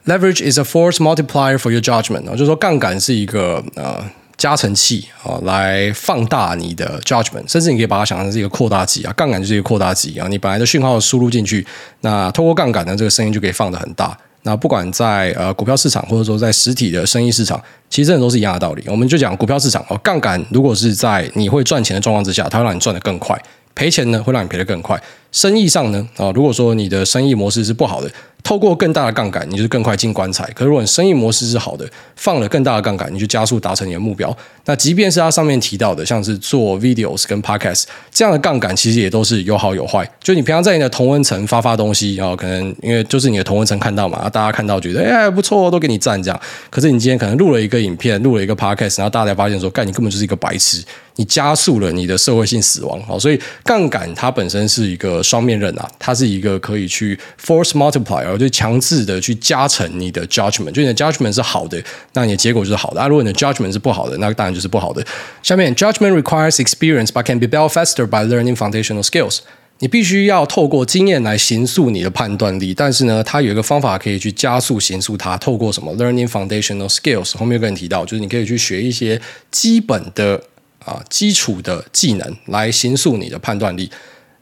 [0.05, 2.29] Leverage is a force multiplier for your judgment。
[2.31, 4.03] 就是说杠杆是一个呃。
[4.35, 10.27] 加成器啊，来放大你的 judgment，甚至你可以把它想成是一个扩大机啊，杠杆就是一个扩大机啊。
[10.27, 11.65] 你本来的讯号输入进去，
[12.01, 14.17] 那透过杠杆呢，这个声音就可以放得很大。
[14.43, 18.83] 那不管在呃股票市场，或者说在实体的生意市场，其实真的都是一样的道理。
[18.87, 23.37] 我们就讲股票市场哦，杠杆如果是在你会赚钱的状况之下，它会让你赚得更快；
[23.73, 25.01] 赔钱呢，会让你赔得更快。
[25.33, 28.09] 生意上呢，啊，如果说你的生意模式是不好的。
[28.43, 30.43] 透过更大的杠杆，你就是更快进棺材。
[30.53, 34.35] 可是如果你生意模式是好的，放了更大的杠杆，你就加速达成你的目标。
[34.65, 40.05] 那即便是他上面提到的，像是做 videos 跟 podcast 这样的杠杆，其实也都是有好有坏。
[40.21, 46.37] 就你平常在你的同温层发发东西，然后可能因为就是你的同温层看到嘛，大家看到觉得哎不错，都给你赞这样。
[46.69, 50.83] 可是你今天可能录了一个影片，录了一个 podcast，然后大家才发现说，干你根本就是一个白痴。
[51.15, 61.81] 你加速了你的社会性死亡，好，所以杠杆它本身是一个双面刃啊，它是一个可以去 force multiplier，就强制的去加成你的 judgment，就你的 judgment 是好的，
[62.13, 65.03] 那你的结果就是好的；啊，如果你的 judgment 是不好的，那当然就是不好的。
[65.41, 69.39] 下面 judgment requires experience but can be built faster by learning foundational skills。
[69.79, 77.37] 你必须要透过经验来形塑你的判断力，但是呢，它有一个方法可以去加速形塑它，透过什么 learning foundational skills。
[77.37, 80.41] 后面有跟你提到，就是你可以去学一些基本的。
[80.85, 83.89] 啊，基础的技能来形塑你的判断力。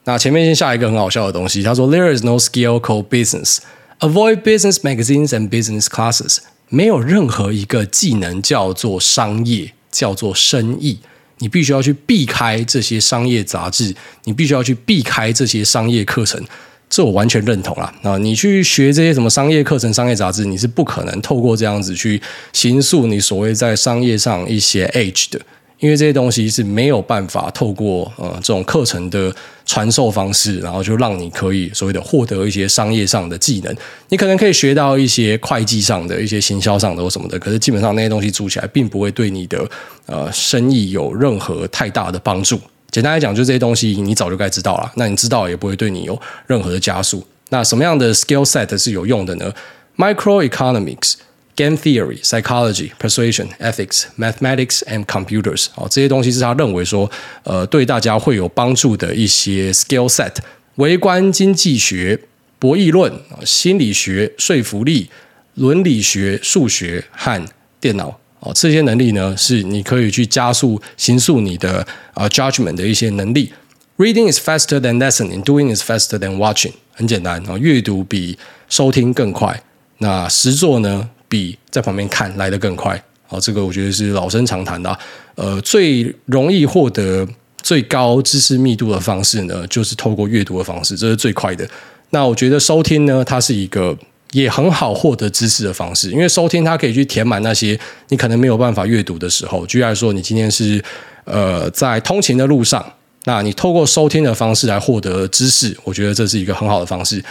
[0.04, 3.60] 那前面先下一个很好笑的东西，他说：“There is no skill called business.
[4.00, 11.00] Avoid business magazines and business classes.” 没有任何一个技能叫做商业，叫做生意。
[11.40, 16.42] 你必须要去避开这些商业杂志，你必须要去避开这些商业课程。
[16.90, 17.94] 这我完全认同啦。
[18.04, 22.22] 啊，你去学这些什么商业课程、商业杂志，你是不可能透过这样子去
[22.54, 25.40] 形塑你所谓在商业上一些 age 的。
[25.82, 29.34] 因为这些东西是没有办法透过呃这种课程的
[29.65, 33.76] 传授方式，然后就让你可以所谓的获得一些商业上的技能。
[34.10, 39.67] 你可能可以学到一些会计上的一些行销上的或什么的，可是基本上那些东西做起来并不会对你的
[40.06, 42.62] 呃生意有任何太大的帮助。
[42.91, 47.26] 简单来讲，就这些东西你早就该知道了，那你知道也不会对你有任何的加速。
[47.50, 49.52] 那什么样的 skill set 是有用的呢
[49.98, 51.15] ？Microeconomics。
[51.56, 55.68] Game theory, psychology, persuasion, ethics, mathematics, and computers。
[55.76, 57.12] 哦，这些东西是他认为说，
[57.44, 60.36] 呃，对大家会有帮助的一些 skill set。
[60.76, 62.18] 微观经济学、
[62.58, 63.12] 博弈论、
[63.46, 65.10] 心理学、说服力、
[65.56, 67.46] 伦理学、数学和
[67.80, 68.18] 电脑。
[68.40, 73.52] 哦，这些能力呢，是你可以去加速、形塑你的呃 judgment 的一些能力。
[73.98, 75.44] Reading is faster than listening.
[75.44, 76.72] Doing is faster than watching。
[76.94, 79.62] 很简单啊，阅读比收听更快。
[79.98, 81.10] 那实作呢？
[81.32, 85.00] 比在旁边看来得更快，好，这个我觉得是老生常谈的。
[85.36, 87.26] 呃，最容易获得
[87.63, 91.65] 最高知识密度的方式呢，就是透过阅读的方式，这是最快的。
[92.10, 93.98] 那我觉得收听呢，它是一个
[94.34, 99.65] 也很好获得知识的方式，因为收听它可以去填满那些你可能没有办法阅读的时候。
[99.65, 100.84] 举例来说，你今天是
[101.24, 102.86] 呃在通勤的路上，
[103.24, 107.24] 那你透过收听的方式来获得知识，我觉得这是一个很好的方式。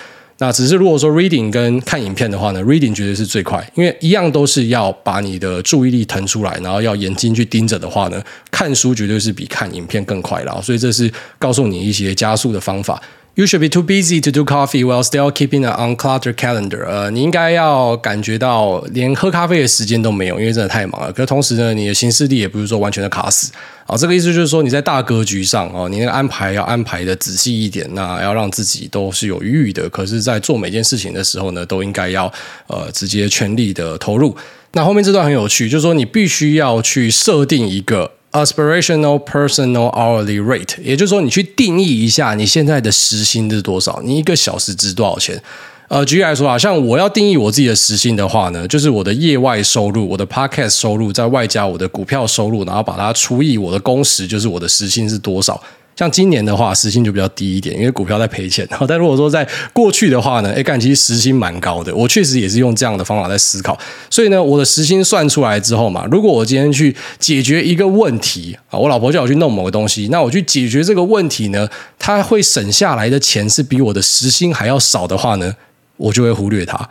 [0.42, 10.62] 那只是如果说 reading 跟看影片的话呢，reading 绝对是最快，因为一样都是要把你的注意力腾出来，然后要眼睛去盯着的话呢，看书绝对是比看影片更快了。
[10.62, 13.00] 所以这是告诉你一些加速的方法。
[13.36, 16.84] You should be too busy to do coffee while still keeping an uncluttered calendar。
[16.84, 21.12] 呃，你应该要感觉到连喝咖啡的时间都没有，因为真的太忙了。
[21.12, 23.52] 可是同时呢，你的行事力也不是说完全的卡死。
[23.86, 29.88] 啊，这个意思就是说你在大格局上哦，你那个安排要安排的仔细一点，那要让自己都是有余裕的。
[29.88, 32.30] 可是，在做每件事情的时候呢，都应该要
[32.66, 34.36] 呃直接全力的投入。
[34.72, 38.10] 那后面这段很有趣，就是说你必须要去设定一个。
[38.32, 45.42] Aspirational personal hourly rate，也就是说，你去定义一下你现在的时薪是多少，你一个小时值多少钱？
[45.88, 55.60] 呃，举例来说啊，像我要定义我自己的时薪的话呢，就是我的业外收入，我的 podcast 收入，再外加我的股票收入，然后把它除以我的工时，就是我的时薪是多少。
[56.00, 58.66] 像今年的话，时薪就比较低一点，因为股票在赔钱。
[58.88, 61.94] 但如果说在过去的话呢，哎，干其实时薪蛮高的。
[61.94, 63.78] 我确实也是用这样的方法在思考。
[64.08, 75.54] 所以呢，我的时薪算出来之后嘛，如果我今天去解决一个问题啊，我老婆叫我去弄某个东西，那我去解决这个问题呢，它会省下来的钱是比我的时薪还要少的话呢，
[75.98, 76.88] 我就会忽略它。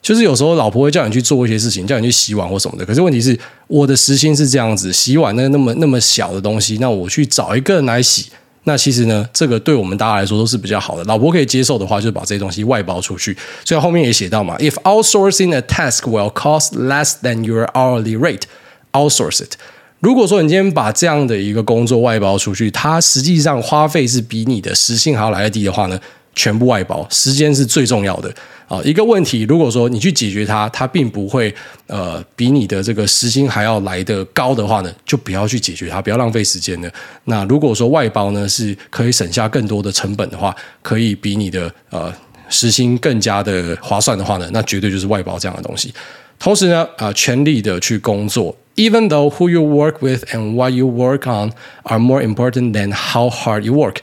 [0.00, 2.86] 就是有时候老婆会叫你去做一些事情，叫你去洗碗或什么的。
[2.86, 8.30] 可是问题是，我的时薪是这样子，洗碗那那么那么小的东西，那我去找一个人来洗。
[8.68, 11.04] 那其实呢，这个对我们大家来说都是比较好的。
[11.04, 13.36] 老婆可以接受的话，就把这些东西外包出去。
[13.64, 18.42] 所以后面也写到嘛，If outsourcing a task will cost less than your hourly rate,
[18.90, 19.52] outsource it。
[20.00, 25.98] 如果说你今天把这样的一个工作外包出去，它实际上花费是比你的时薪还要来得低的话呢，
[26.36, 28.32] 全部外包，时间是最重要的。
[28.68, 31.54] 啊，一个问题，如果说你去解决它，它并不会
[31.86, 36.90] 呃比你的这个时薪还要来得高的话呢，就不要去解决它，不要浪费时间了。
[37.24, 42.12] 那如果说外包呢是可以省下更多的成本的话，可以比你的呃
[42.48, 45.94] 时薪更加的划算的话呢，那绝对就是外包这样的东西。
[46.40, 51.52] 同时呢，啊、全力的去工作，even though who you work with and what you work on
[51.84, 53.98] are more important than how hard you work。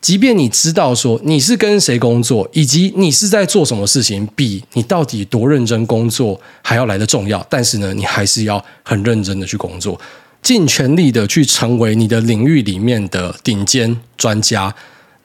[0.00, 10.00] 即便你知道说你是跟谁工作，以及你是在做什么事情，比你到底多认真工作还要来得重要，但是呢，你还是要很认真的去工作，
[10.42, 14.74] 尽全力的去成为你的领域里面的顶尖专家。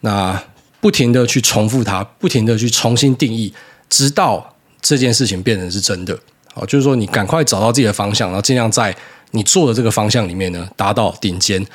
[0.01, 0.43] 那
[0.81, 3.53] 不停的去重复它，不停的去重新定义，
[3.89, 6.19] 直到这件事情变成是真的。
[6.53, 8.95] 好，就是说你赶快找到自己的方向，然后尽量在
[9.31, 11.65] 你做的这个方向里面呢，达到顶尖。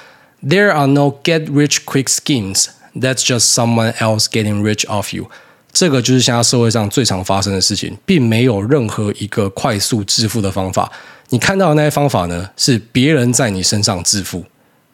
[0.47, 2.67] There are no get rich quick schemes.
[2.95, 5.27] That's just someone else getting rich off you。
[5.73, 10.91] 这个就是现在社会上最常发生的事情，并没有任何一个快速致富的方法。
[11.29, 14.45] 你看到的那些方法呢，是别人在你身上致富。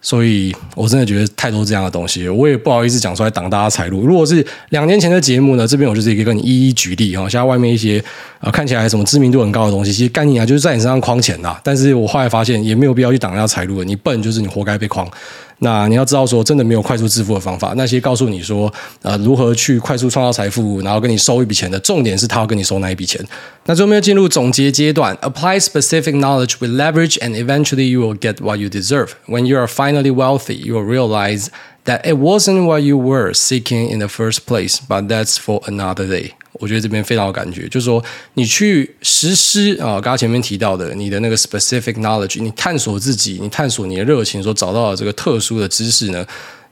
[0.02, 4.06] 所以我真的觉得太多这样的东西，我也不好意思讲出来挡大家财路。
[4.06, 7.22] 如果是两年前的节目呢，这边我就是一个跟你一一举例啊。
[7.22, 8.00] 现在外面一些
[8.38, 11.60] 啊看起来什么知名度很高的东西，其实概念啊就是在你身上框钱啦。
[11.64, 15.10] 但是我后来发现也没有必要去挡人家财路了，你笨就是你活该被框。
[15.59, 17.73] 那你要知道说，真的没有快速致富的方法。
[17.77, 23.23] 那些告诉你说，呃，如何去快速创造财富，然后跟你收一笔钱的，重点是他要跟你收那一笔钱。
[23.65, 29.09] 那最后面要进入总结阶段，apply specific knowledge with leverage and eventually you will get what you deserve.
[29.27, 31.49] When you are finally wealthy, you will realize
[31.85, 36.07] that it wasn't what you were seeking in the first place, but that's for another
[36.07, 36.33] day.
[36.60, 38.02] 我觉得这边非常有感觉，就是说
[38.34, 46.26] 你去实施啊，刚刚前面提到的你的那个 specific knowledge，你探索自己，你探索你的热情，所找到的这个特殊的知识呢，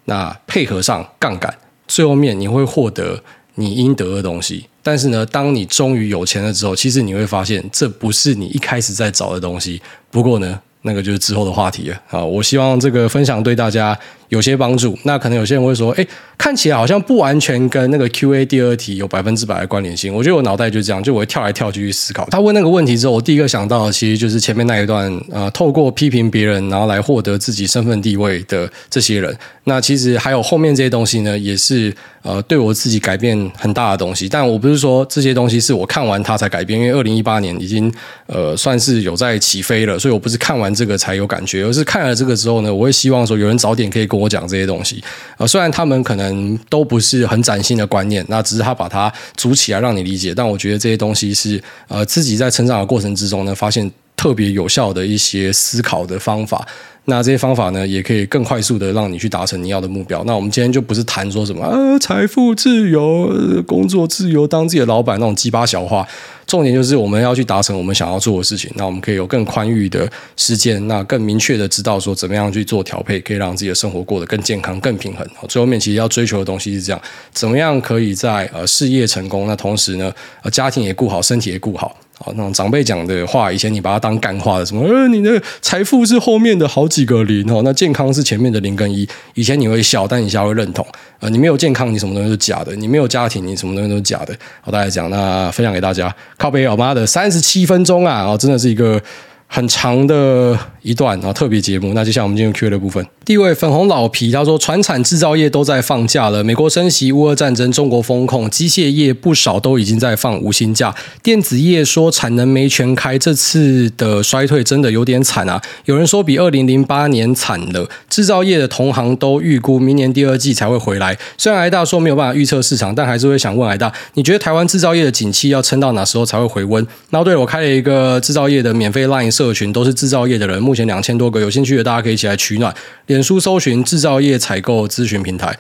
[0.05, 1.53] 那配合上杠杆，
[1.87, 3.23] 最后面你会获得
[3.57, 4.67] 你应得的东西。
[4.83, 9.81] 但是呢，当你终于有钱了之后，其实你会发现这不是你一开始在找的东西。
[10.11, 12.23] 不过呢，那个就是之后的话题了啊。
[12.23, 14.99] 我希望这个分享对大家有些帮助。
[15.05, 16.07] 那可能有些人会说，诶，
[16.37, 20.15] 看起来好像不完全跟那个 Q&A 第二题有百分之百的关联性。
[20.15, 22.27] 我觉得我脑袋就这样，就我会跳来跳去去思考。
[22.31, 29.37] 他问那个问题之后，我第一个想到的其实就是前面那一段，呃，透过批评别人，然后来获得自己身份地位的这些人。
[29.65, 34.29] 那其实还有后面这些东西呢，也是呃对我自己改变很大的东西。
[34.29, 37.91] 但我不是说这些东西是我看完它才改变，因为二零一八年已经
[38.27, 45.03] 呃算是有在起飞了，所以我不是看完这个才有感觉，而是看了这个之后呢，我会希望说有人早点可以跟我讲这些东西。
[45.37, 50.33] 呃，虽然他们可能都不是很崭新的观念，那只是他把它组起来让你理解。
[50.33, 53.91] 但我觉得这些东西是呃自己在成长的过程之中呢，发现
[54.25, 56.67] 特别有效的一些思考的方法。
[57.05, 60.25] 那这些方法呢，也可以更快速的让你去达成你要的目标。
[60.25, 63.31] 那我们今天就不是谈说什么啊，财富自由、
[63.67, 66.09] 工作自由、当自己的老板那种鸡巴小话。
[66.47, 68.71] 重点就是我们要去达成我们想要做的事情。
[68.77, 75.27] 那我们可以有更宽裕的时间，那更明确的知道说怎么样去做调配，可以让自己的生活过得更健康、更平衡。
[75.47, 77.03] 最后面其实要追求的东西是这样：
[77.35, 80.11] 怎么样可以在呃事业成功，那同时呢，
[80.43, 81.95] 呃家庭也顾好，身体也顾好。
[82.17, 89.07] 好，那种长辈讲的话，以前你把它当干话的，什么呃，你的财富是后面的好几个零哦，那健康是前面的零跟一。
[89.35, 90.87] 以前你会笑，但你现在会认同。
[91.19, 94.35] 呃，你没有健康，你什么东西都是假的；你没有家庭，你什么东西都是假的。
[94.61, 96.15] 好，大家讲，那分享给大家。
[96.37, 99.01] 靠北老妈的三十七分钟啊，哦，真的是一个。
[99.47, 101.93] 很长的一段，啊特别节目。
[101.95, 103.05] 那就像我们进入 Q&A 的部分。
[103.25, 110.95] 第一位粉红老皮他说：“传产制造业都在放假了，美国升息、乌俄战争、中国封控，机械业不少都已经在放无薪假。
[111.23, 115.61] 电子业说产能没全开，这次的衰退真的有点惨啊！
[115.87, 117.89] 有人说比二零零八年惨了。
[118.11, 121.17] 制造业的同行都预估明年第二季才会回来。
[121.39, 126.87] 虽然癌大说没有办法预测市场，但还是会想问癌大：你觉得台湾制造业的景气要撑到哪时候才会回温？
[127.09, 132.75] 那对我开了一个制造业的免费 Line 社群，都是制造业的人，目目前两千多个，有兴趣的大家可以一起来取暖。
[133.07, 135.57] 脸书搜寻制造业采购咨询平台，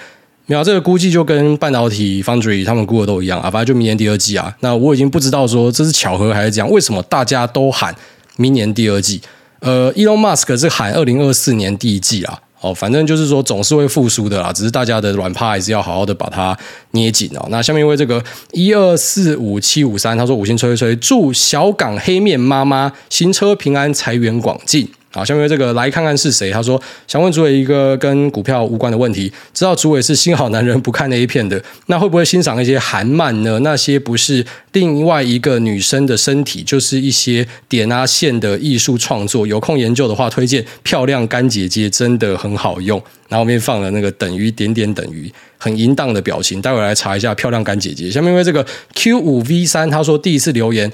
[0.46, 4.52] 没有这个估计就跟半导体 Foundry 他们估的都一样啊，反正就明年第二季啊。
[4.58, 7.94] 那我已经不知道说这是巧合还是怎样，为什么大家都喊
[8.34, 9.22] 明年第二季？
[9.60, 12.40] 呃，Elon Musk 是喊二零二四年第一季啊。
[12.60, 16.56] 哦，反正就是说总是会复苏的啦，只是大家的软趴还是要好好的把它
[16.92, 17.46] 捏紧哦。
[17.50, 24.88] 那下面一位这个一二四五七五三，他说五星吹吹，祝小港黑面妈妈行车平安，财源广进。
[25.14, 26.50] 好，下面这个来看看是谁？
[26.50, 33.60] 他说想问主委一个跟股票无关的问题，知道主委是新好男人不看那一片的，那会不会欣赏一些韩漫呢？
[33.60, 39.46] 那些不是另外一个女生的身体，就是一些点啊线的艺术创作。
[39.46, 43.00] 有空研究的话，推荐漂亮干姐姐，真的很好用。
[43.28, 48.10] 然后后面放了那个等于点点等于很淫荡的表情，待会来查一下漂亮干姐姐。
[48.10, 50.92] 下面因为这个 Q 五 V 三，他说第一次留言。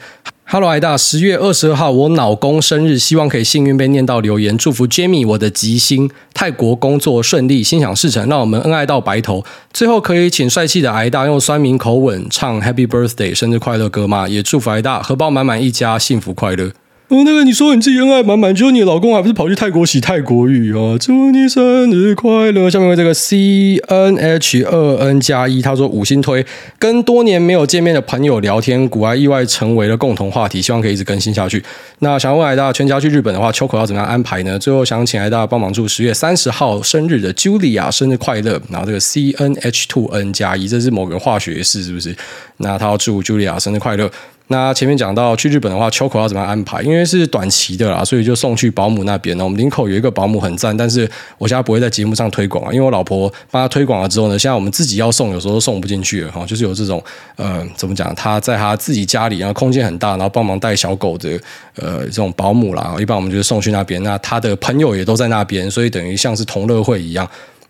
[0.53, 9.44] Hello，爱大，十月二十二号我老公生日，希望可以幸运被念到留言，祝福 Jimmy 我的吉星，泰国工作顺利，心想事成，让我们恩爱到白头。
[9.72, 14.28] 最后可以请帅气的艾大用酸民口吻唱 Happy Birthday 生日快乐歌吗？
[14.28, 16.72] 也祝福艾大荷包满满，一家幸福快乐。
[17.11, 20.96] 哦，那个你说你自己恩爱满满，结果你老公还不是跑去泰国洗泰国浴啊？
[20.96, 22.70] 祝你生日快乐！
[22.70, 26.46] 下面这个 C N H 二 N 加一，他说五星推，
[26.78, 31.61] 跟多年没有见面的朋友聊天，股癌意外成为了共同话题，希望可以一直更新下去。
[31.98, 34.56] 那想问癌大，全家去日本的话，秋口要怎么样安排呢？
[34.56, 38.62] 最后想请癌大帮忙祝十月三十号生日的 Julia 生日快乐。
[38.70, 42.14] 然后这个 C N H two N 加一，这是某个化学式是不是？
[42.58, 44.08] 那他要祝 Julia 生日快乐。
[44.53, 46.82] 那前面讲到去日本的话，秋口要怎么安排？
[46.82, 49.38] 因为是短期的啦，所以就送去保姆那边。
[49.38, 56.44] 我们林口有一个保姆很赞，但是我现在不会在节目上推广啊，因为我老婆帮他推广了之后呢，现在我们自己要送，有时候送不进去了哈。
[56.44, 57.01] 就是有这种
[57.36, 58.12] 呃，怎么讲？
[58.16, 61.40] 他在他自己家里，然后空间很大，然后帮忙带小狗的
[61.76, 62.96] 呃这种保姆啦。
[62.98, 67.24] 一般我们就是送去那边，那他的朋友也都在那边，所以等于像是同乐会一样。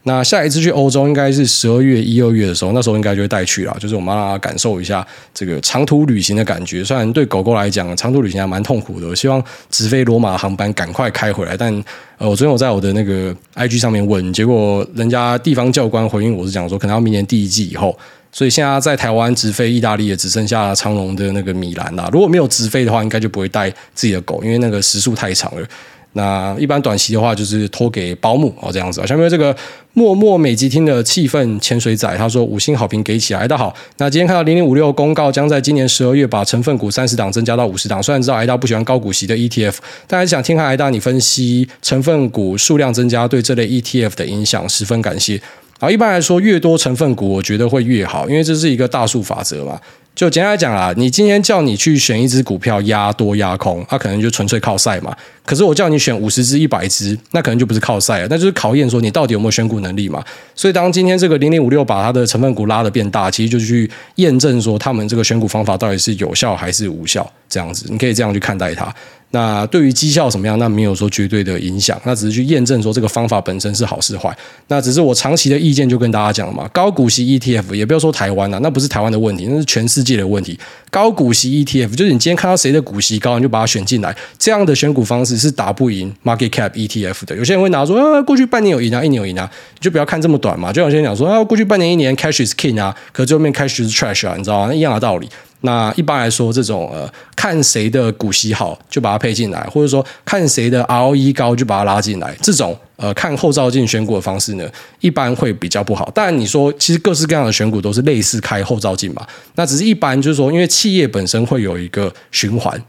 [0.04, 6.82] 那下一次去欧洲应该是十二月、一二月的时候，那时候应该就会带去了，就是我们要让他感受一下这个长途旅行的感觉。
[6.82, 9.06] 虽然对狗狗来讲，长途旅行还蛮痛苦的。
[9.06, 11.70] 我希望直飞罗马航班赶快开回来，但
[12.16, 17.96] 呃，我昨天我在我的那个 IG 上面问，结果人家地方教官回应我是讲说，可能要明年第一季以后。
[18.32, 22.08] 所以现在在台湾直飞意大利也只剩下长荣的那个米兰啦。
[22.12, 25.66] 如果没有直飞的话，应该就不会带自己的狗，因为那个时速太长了。
[26.14, 29.06] 那一般短期的话，就是托给保姆哦，这样子啊。
[29.06, 29.54] 下面这个
[29.92, 33.72] 默默美吉听的气氛潜水仔，他说五星好评给起来，大好。
[33.98, 38.02] 那今天看到零零五六公告，将在今年十二月把成分股三十档增加到五十档。
[38.02, 39.76] 虽然知道癌大不喜欢高股息的 ETF，
[40.08, 45.40] 但还是想听看癌大你分析成分股数量增加对这类 ETF 的影响，十分感谢。
[45.78, 49.80] 好，一般来说，越多成分股，我觉得会越好，因为这是一个大数法则嘛。
[50.14, 55.16] 就简单来讲啦，你今天叫你去选一只股票压多压空，它可能就纯粹靠赛嘛。
[55.46, 60.22] 可是我叫你选五十只、一百只，那可能就不是靠赛了，那就是考验说你到底有没有选股能力嘛。
[60.54, 68.94] 所以当今天这个零零五六把它的成分股拉得变大，其实就去验证说他们这个选股方法到底是有效还是无效，这样子，你可以这样去看待它。
[69.32, 70.58] 那对于绩效怎么样？
[70.58, 74.36] 那没有说绝对的影响，那只是去验证说这个方法本身是好是坏。
[74.66, 76.68] 那只是我长期的意见，就跟大家讲了嘛。
[76.72, 80.58] 高股息 ETF 也不要说台湾啊，那不是台湾的问题，那是全世界的问题。
[80.90, 84.16] 高股息 ETF 就是你今天看到谁的股息高，你就把它选进来。
[84.36, 87.36] 这样的选股方式是打不赢 Market Cap ETF 的。
[87.36, 90.72] 有些人会拿说啊，过去半年有赢啊，一年有赢啊，你就不要看这么短嘛。
[90.72, 94.66] 就有些人讲说啊，过去半年一年 Cash is King 啊，可是最后面 Cash is Trash 啊，你知道吗？
[94.68, 95.28] 那一样的道理。
[95.62, 104.66] 那一般来说，这种呃，看谁的股息好就把它配进来，或者说看谁的 ROE 高就把它拉进来，这种呃看后照镜选股的方式呢，
[105.00, 106.10] 一般会比较不好。
[106.14, 112.82] 当然你说，其实各式各样的选股都是类似开后照镜嘛，那只是一般就是说，因为企业本身会有一个循环，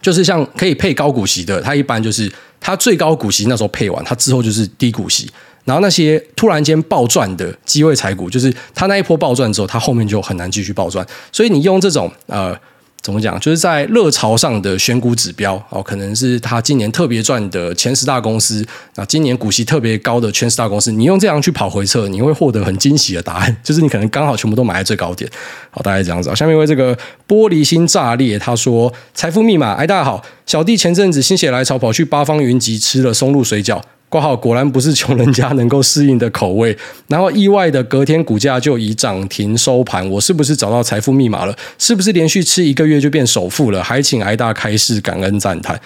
[0.00, 2.30] 就是像可以配高股息的，它一般就是
[2.60, 5.28] 它最高股息那时候配完，它之后就是低股息。
[5.70, 11.06] 然后那些突然间暴赚的机会财股，就是它那一波暴赚之后，它后面就很难继续暴赚。
[11.30, 12.52] 所以你用这种呃，
[13.00, 18.66] 怎么讲，就是在热潮上的选股指标哦，可能是他今年特别赚的前十大公司，
[18.96, 25.30] 那今年股息特别高的前十大公司，你用这样去跑回测，你会获得很惊喜的答案，就是你可能刚好全部都买在最高点。
[25.70, 26.34] 好，大概这样子。
[26.34, 26.96] 下面为这个
[27.28, 33.80] 玻璃心炸裂，他说：“财富密码，哎，大家好，小弟前阵子心血来潮跑去八方云集吃了松露水饺。”
[34.10, 41.56] 挂号果然不是穷人家能够适应的口味，然后意外的隔天股价就以涨停收盘，我是不是找到财富密码了？
[41.78, 43.82] 是不是连续吃一个月就变首富了？
[43.82, 45.80] 还请挨大开市，感恩赞叹。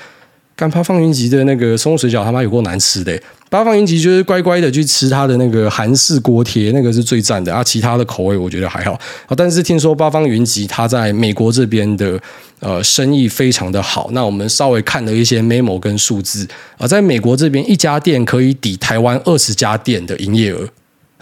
[0.56, 8.92] 干八方云集的那个松露水饺他妈有够难吃的，八方云集就是乖乖的去吃他的那个韩式锅贴，那个是最赞的啊，其他的口味我觉得还好
[9.26, 9.34] 啊。
[9.36, 12.20] 但是听说八方云集他在美国这边的
[12.60, 16.46] 呃生意非常的好，那我们稍微看了一些 memo 跟数字
[16.78, 20.68] 啊，在美国这边一家店可以抵台湾二十家店的营业额。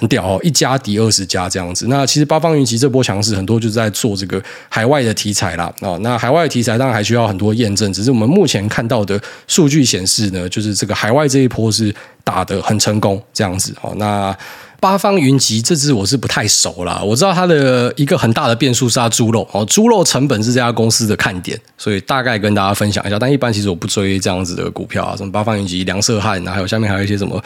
[0.02, 1.86] 很屌哦，一家抵二十家这样子。
[1.88, 5.72] 那其实八方云集这波强势，很多就是在做这个海外的题材啦。
[5.80, 11.94] 哦，那海外的题材当然还需要很多验证，只是我们目前看到的数据显示呢，就是这个海外这一波是
[12.24, 13.72] 打得很成功这样子。
[13.80, 14.36] 哦，那
[14.82, 23.16] 八方云集这支我是不太熟啦，我知道它的一个很大的变数是它猪肉哦，猪肉成本是这家公司的看点，所以大概跟大家分享一下。
[23.16, 27.40] 但一般其实我不追这样子的股票啊，什么八方云集、梁社汉，然后还有下面还有一些什么。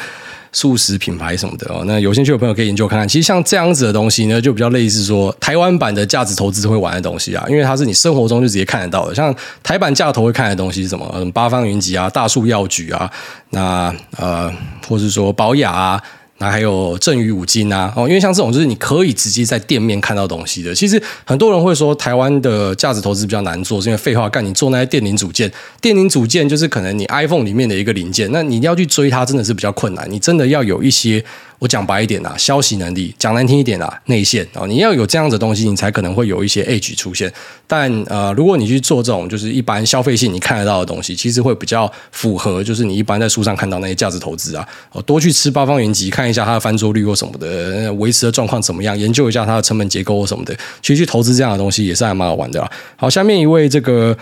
[0.52, 3.06] 素食品牌什么的哦，那有兴趣的朋友可以研究看看。
[3.06, 9.14] 其实像这样子的东西呢，就比较类似说台湾版的价值投资会玩的东西啊，因为它是你生活中就直接看得到的。
[9.14, 11.06] 像台版价投会看的东西是什么？
[11.14, 13.10] 嗯，八方云集啊，大树药局啊，
[13.50, 14.50] 那呃，
[14.88, 16.02] 或是说宝雅啊。
[16.38, 20.74] 那还有正宇五金啊，哦，因为像这种就是你可以直接在店面看到东西的。
[20.74, 31.24] 其实很多人会说台湾的价值投资比较难做，是因为废话干，你做那些电零组件，电零组件就是可能你 iPhone 里面的一个零件，那你要去追它真的是比较困难，你真的要有一些。
[31.58, 37.32] 我讲白一点啊，消息能力；讲难听一点啊，内线啊，你要有这样子的东西，你才可能会有一些 edge 出现。
[37.66, 44.68] 但呃，如果你去做这种就是一般消费性你看得到的东西，其实会比较符合，就是你一般在书上看到那些价值投资啊，
[45.06, 52.70] 多去吃八方云集，看一下它的翻桌率或什么的，维持的状况怎么样，研究一下它的成本结构或什么的，其实去投资这样的东西也是还蛮好玩的啦。
[52.96, 54.16] 好，下面一位这个。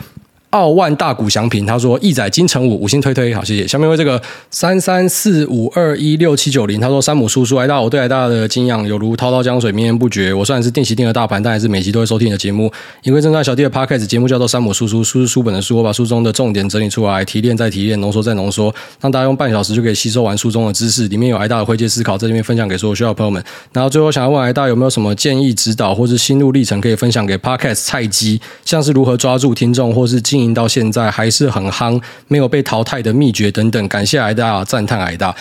[0.55, 3.67] 奥万大谷祥平他说：“一仔金城武五星推推好，谢谢。
[3.67, 10.33] 下面为这个三三四五二一六七九零，他说山姆叔叔癌大，我对癌大的敬仰犹如滔滔江水，绵延不绝。
[10.33, 12.73] 我虽然是定期定额大盘，但还是每期都会收听你的节目。
[13.03, 21.09] 因为正在小弟的 podcast 节目叫做山姆叔叔，书是书本的书，我把书中的重点整理出来，提炼再提炼，浓缩再浓缩，让大家用半小时就可以吸收完书中的知识。
[21.09, 23.43] 里面有癌大的灰阶思考，在这边分享给所有需要的朋友们。
[23.73, 35.35] 然后最后想要问癌大有没有什么建议指导，或是心路历程可以分享给 podcast 菜鸡，像是如何抓住听众，或是经营到现在还。”是很夯，没有被淘汰的秘诀等等，感谢癌大，赞叹癌大。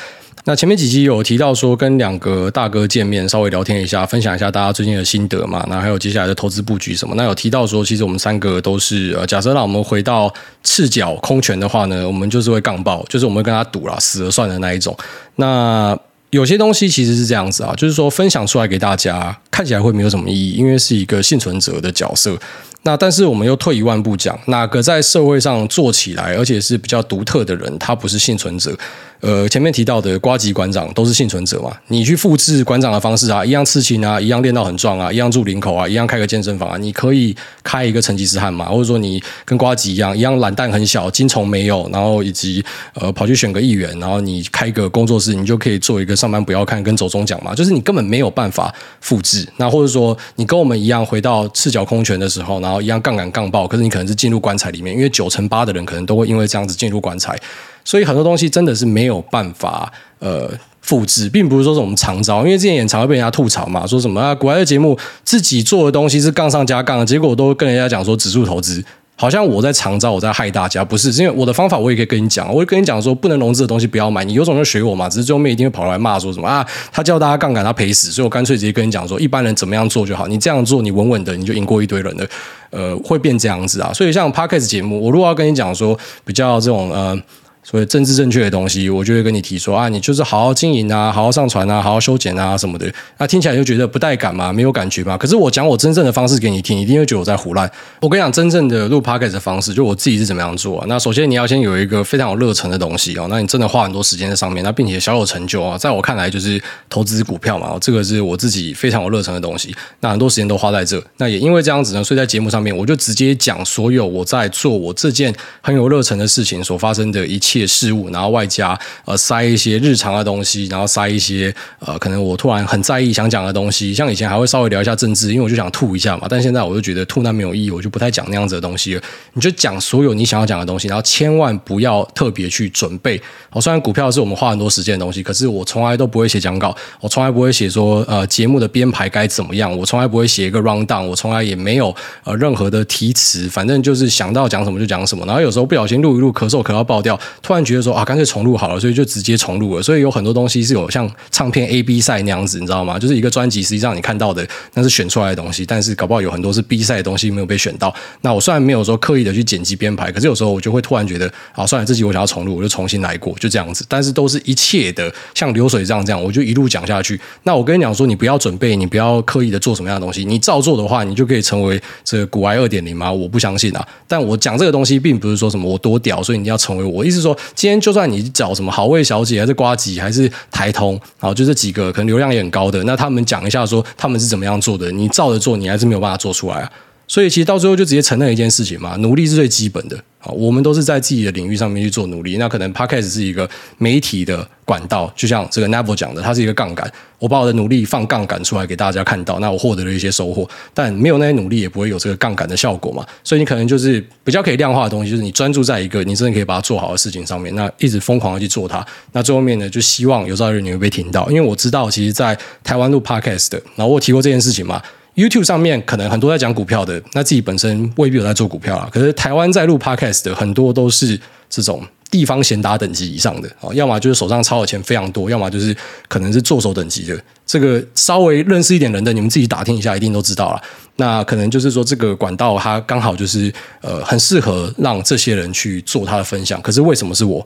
[0.45, 5.63] 那前面几集有提到说，跟两个大哥见面，稍微聊天一下，分享一下大家最近的心得嘛。
[5.69, 7.13] 那还有接下来的投资布局什么？
[7.15, 10.33] 那有提到说，其实我们三个都是呃，假设让我们回到
[10.63, 14.97] 赤脚空拳的话呢，我们就是会杠爆，就是我们会跟他赌了，死了算的那一种。
[15.35, 15.95] 那
[16.31, 22.35] 有些东西其实是这样子啊，就是说分享出来给大家，看起来会没有什么意义，因为是一个幸存者的角色。
[22.83, 28.77] 那但是我们又退一万步讲，哪个在社会上做起来，而且是比较独特的人，他不是幸存者？
[29.23, 31.71] 呃，前面提到的瓜吉馆长都是幸存者嘛？
[31.87, 38.65] 你去复制馆长的方式啊，一样刺青啊，一样练到很壮啊，一样住林口啊，一样开个健身房啊，你可以开一个成吉思汗嘛？
[38.65, 42.61] 或者说你跟瓜吉一样，一样懒蛋很小，精虫没有，然后以及
[42.95, 47.55] 呃跑去选个议员，然后你开个工作室，你就可以做一个上班不要看跟走中奖嘛？
[47.55, 49.47] 就是你根本没有办法复制。
[49.55, 57.39] 那或者说你跟我们一样回到赤脚空拳的时候，然后一样杠杆杠爆，可是你可能是进入棺材里面，因为九成八的人可能都会因为这样子进入棺材。
[57.85, 60.49] 所以很多东西真的是没有办法呃
[60.81, 68.83] 复制，并不是说是我们常招，因为之前也常会被人家吐槽嘛，说什么啊，国外的节目自己做的东西是杠上加杠，结果都跟人家讲说指数投资，
[69.15, 82.27] 好像我在常招，我在害大家，不是，因为我的方法我也可以跟你讲，我会跟你讲说不能融资的东西不要买，你有种就学我嘛，只是最后面一定会跑来骂说什么啊，他叫大家杠杆他赔死，所以我干脆直接跟你讲说，一般人怎么样做就好，你这样做你稳稳的你就赢过一堆人的，
[82.71, 87.17] 呃，会变这样子啊，所以像 Podcast 节目，我如果要跟你讲说比较这种呃。
[87.63, 92.91] 所以政治正确的东西，我就会跟你提说啊，你就是好好经营啊，好好上传啊，好好修剪啊什么的。
[93.17, 95.17] 那听起来就觉得不带感嘛，没有感觉嘛。
[95.17, 97.69] 可是我讲我真正的方式给你听，一定会觉得我在胡乱。
[98.01, 100.85] 我跟你讲，真正的录 podcast 的方式，就我自己是怎么样做啊。
[100.87, 105.77] 那首先你要先有一个非常有热忱的东西哦，那你真的花很多时间在上面，那并且小有成就啊。
[105.77, 109.73] 在我看来，就是投资股票嘛，这个是我自己非常有热忱的东西。
[110.01, 111.01] 那很多时间都花在这。
[111.17, 118.33] 那也因为这样子呢，所以在节目上面，我就直接讲所有我在做我这件很有热忱的事情所发生的一切切事物，然后。
[118.33, 118.75] 外加
[119.05, 126.25] 呃塞一些日常的东西，然后塞一些呃可能我突然很在意想讲的东西，像以前还会稍微聊一下政治，因为我就想吐一下嘛。
[126.27, 129.01] 但现在我就觉得吐那没有意义，我就不太讲那样子的东西了。
[129.33, 133.21] 你就讲所有你想要讲的东西，然后千万不要特别去准备。
[133.51, 145.23] 我虽然股票是我们花很多时间的东西，可是我从来都不会写讲稿，我从来不会写说呃节目的编排该怎么样，我从来不会写一个 round down，我从来也没有呃任何的题词，反正就是想到讲什么就讲什么。
[145.27, 148.23] 然后有时候不小心录一录咳嗽咳到爆掉，突然觉得说啊干脆。
[148.33, 149.83] 重录好了，所以就直接重录了。
[149.83, 152.97] 所以有很多东西是有像唱片 A B 赛那样子，你知道吗？
[152.97, 157.93] 就是一个专辑，实际上你看到的那是选出来的东西，但是搞不好有很多是 B 赛的东西没有被选到。
[158.21, 163.85] 那我虽然没有说刻意的去剪辑编排，可是有时候我就会突然觉得，啊，算了，这集我想要重录，我就重新来过，就这样子。
[163.87, 167.19] 但是都是一切的像流水账这样，我就一路讲下去。
[167.43, 173.11] 那我跟你讲说，你不要准备，你不要刻意的做什么样的东西，你照做的话，你就可以成为这个古埃二点零吗？
[173.11, 173.87] 我不相信啊。
[174.07, 176.93] 但我讲这个东西，并不是说什么我多屌，所以你要成为我。
[176.93, 186.71] 我意思是今天就算你找什么好味小姐，还是瓜吉，还是台通，好，就这几个可能流量也很高的，那他们讲一下说他们是怎么样做的，你照着做，你还是没有办法做出来啊。
[187.07, 189.97] 所以其实到最后就直接承认一件事情嘛，努力是最基本的。
[190.25, 192.37] 好，我们都是在自己的领域上面去做努力。
[192.37, 196.89] 那可能 Podcast 是一个媒体的管道，就像这个 Neville 讲的，它是一个杠杆。
[197.19, 200.49] 我把我的努力放杠杆出来给大家看到，那我获得了一些收获。
[200.73, 203.05] 但没有那些努力，也不会有这个杠杆的效果嘛。
[203.21, 208.85] 所以你可能就是比较可以量化的东西，就是你专注在一个你真的可以把它做好的事情上面，那一直疯狂的去做它。
[209.11, 211.29] 那最后面呢，就希望有朝一日你会被听到。
[211.29, 214.81] 因为我知道，其实，在台湾录 Podcast 的，然后我提过这件事情嘛。
[215.15, 218.89] YouTube 上面可能很多在讲股票的，那自己本身未必有在做股票啦。
[218.91, 225.75] 可是台湾在录 Podcast 的很多都是这种地方贤达等级以上的啊，要么就是手上抄的钱非常多，要么就是
[226.07, 227.19] 可能是做手等级的。
[227.45, 230.61] 这个稍微认识一点人的，你们自己打听一下，一定都知道了。
[230.95, 236.61] 那可能就是说这个管道它刚好就是呃很适合让这些人去做他的分享。
[236.61, 237.45] 可是为什么是我？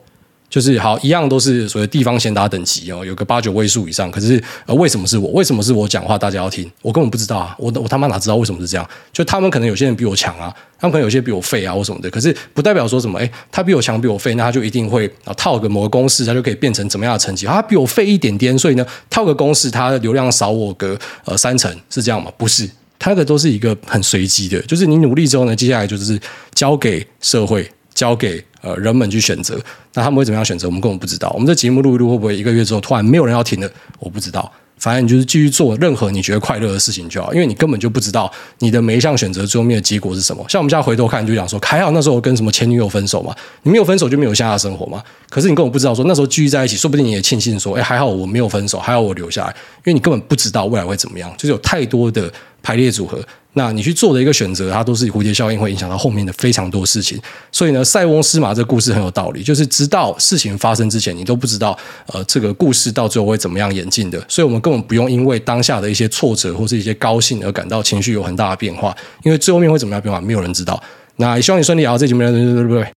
[0.49, 4.09] 就是好，一样都是所谓地方先打等级哦，有个八九位数以上。
[4.09, 5.29] 可是呃，为什么是我？
[5.31, 6.71] 为什么是我讲话大家要听？
[6.81, 7.53] 我根本不知道啊！
[7.59, 8.89] 我我他妈哪知道为什么是这样？
[9.11, 12.09] 就他们可能有些人比我强啊，他们可能有些比我废啊或什么的。
[12.09, 17.45] 可是不代表说什么，诶，他比我强比我废，那他就一定会啊套个某个公式，他就可以变成怎么样的成绩？
[17.45, 22.31] 他比我废一点点，所以呢，套个公式，他的流量少我个呃三成，是这样吗？
[22.37, 26.17] 不是，他的都是一个很随机的，就是你努力之后呢，接下来就是
[26.53, 27.69] 交给社会。
[27.97, 29.59] 交给呃人们去选择，
[29.95, 30.67] 那他们会怎么样选择？
[30.67, 31.31] 我们根本不知道。
[31.33, 33.67] 我们这节目录一录，会不会一个月之后突然没有人要听了？
[33.99, 34.51] 我不知道。
[34.77, 40.45] 反正你就是继续做任何你觉得快乐的事情就好，因为你根本就不知道你的每一项选择最后面的结果是什么。
[40.47, 45.01] 像我们现在回头看，就讲说，还好那时候我跟什么前女友分手嘛，你没有分手就没有现在生活嘛。
[45.31, 52.31] 可是你根本不知道说那时候继续在一起，说不定你也庆幸说，哎，还好我没有分手，还好我留下来，因为你根本不知道未来会怎么样，就是有太多的
[52.67, 53.17] 排列组合。
[53.53, 57.17] 那你去做的一个选择，它都是蝴蝶效应，会影响到后面的非常多事情。
[57.49, 61.75] 所以呢，塞翁失马这个故事很有道理，就是直到事情发生之前，你都不知道，
[62.07, 64.21] 呃，这个故事到最后会怎么样演进的。
[64.27, 68.93] 所以我们根本不用因为当下的一些挫折或是一些高兴而感到情绪有很大的变化，
[69.23, 70.83] 因为最后面会怎么样变化，没有人知道。
[71.15, 72.96] 那也希望你顺利啊，这节目，对对对对。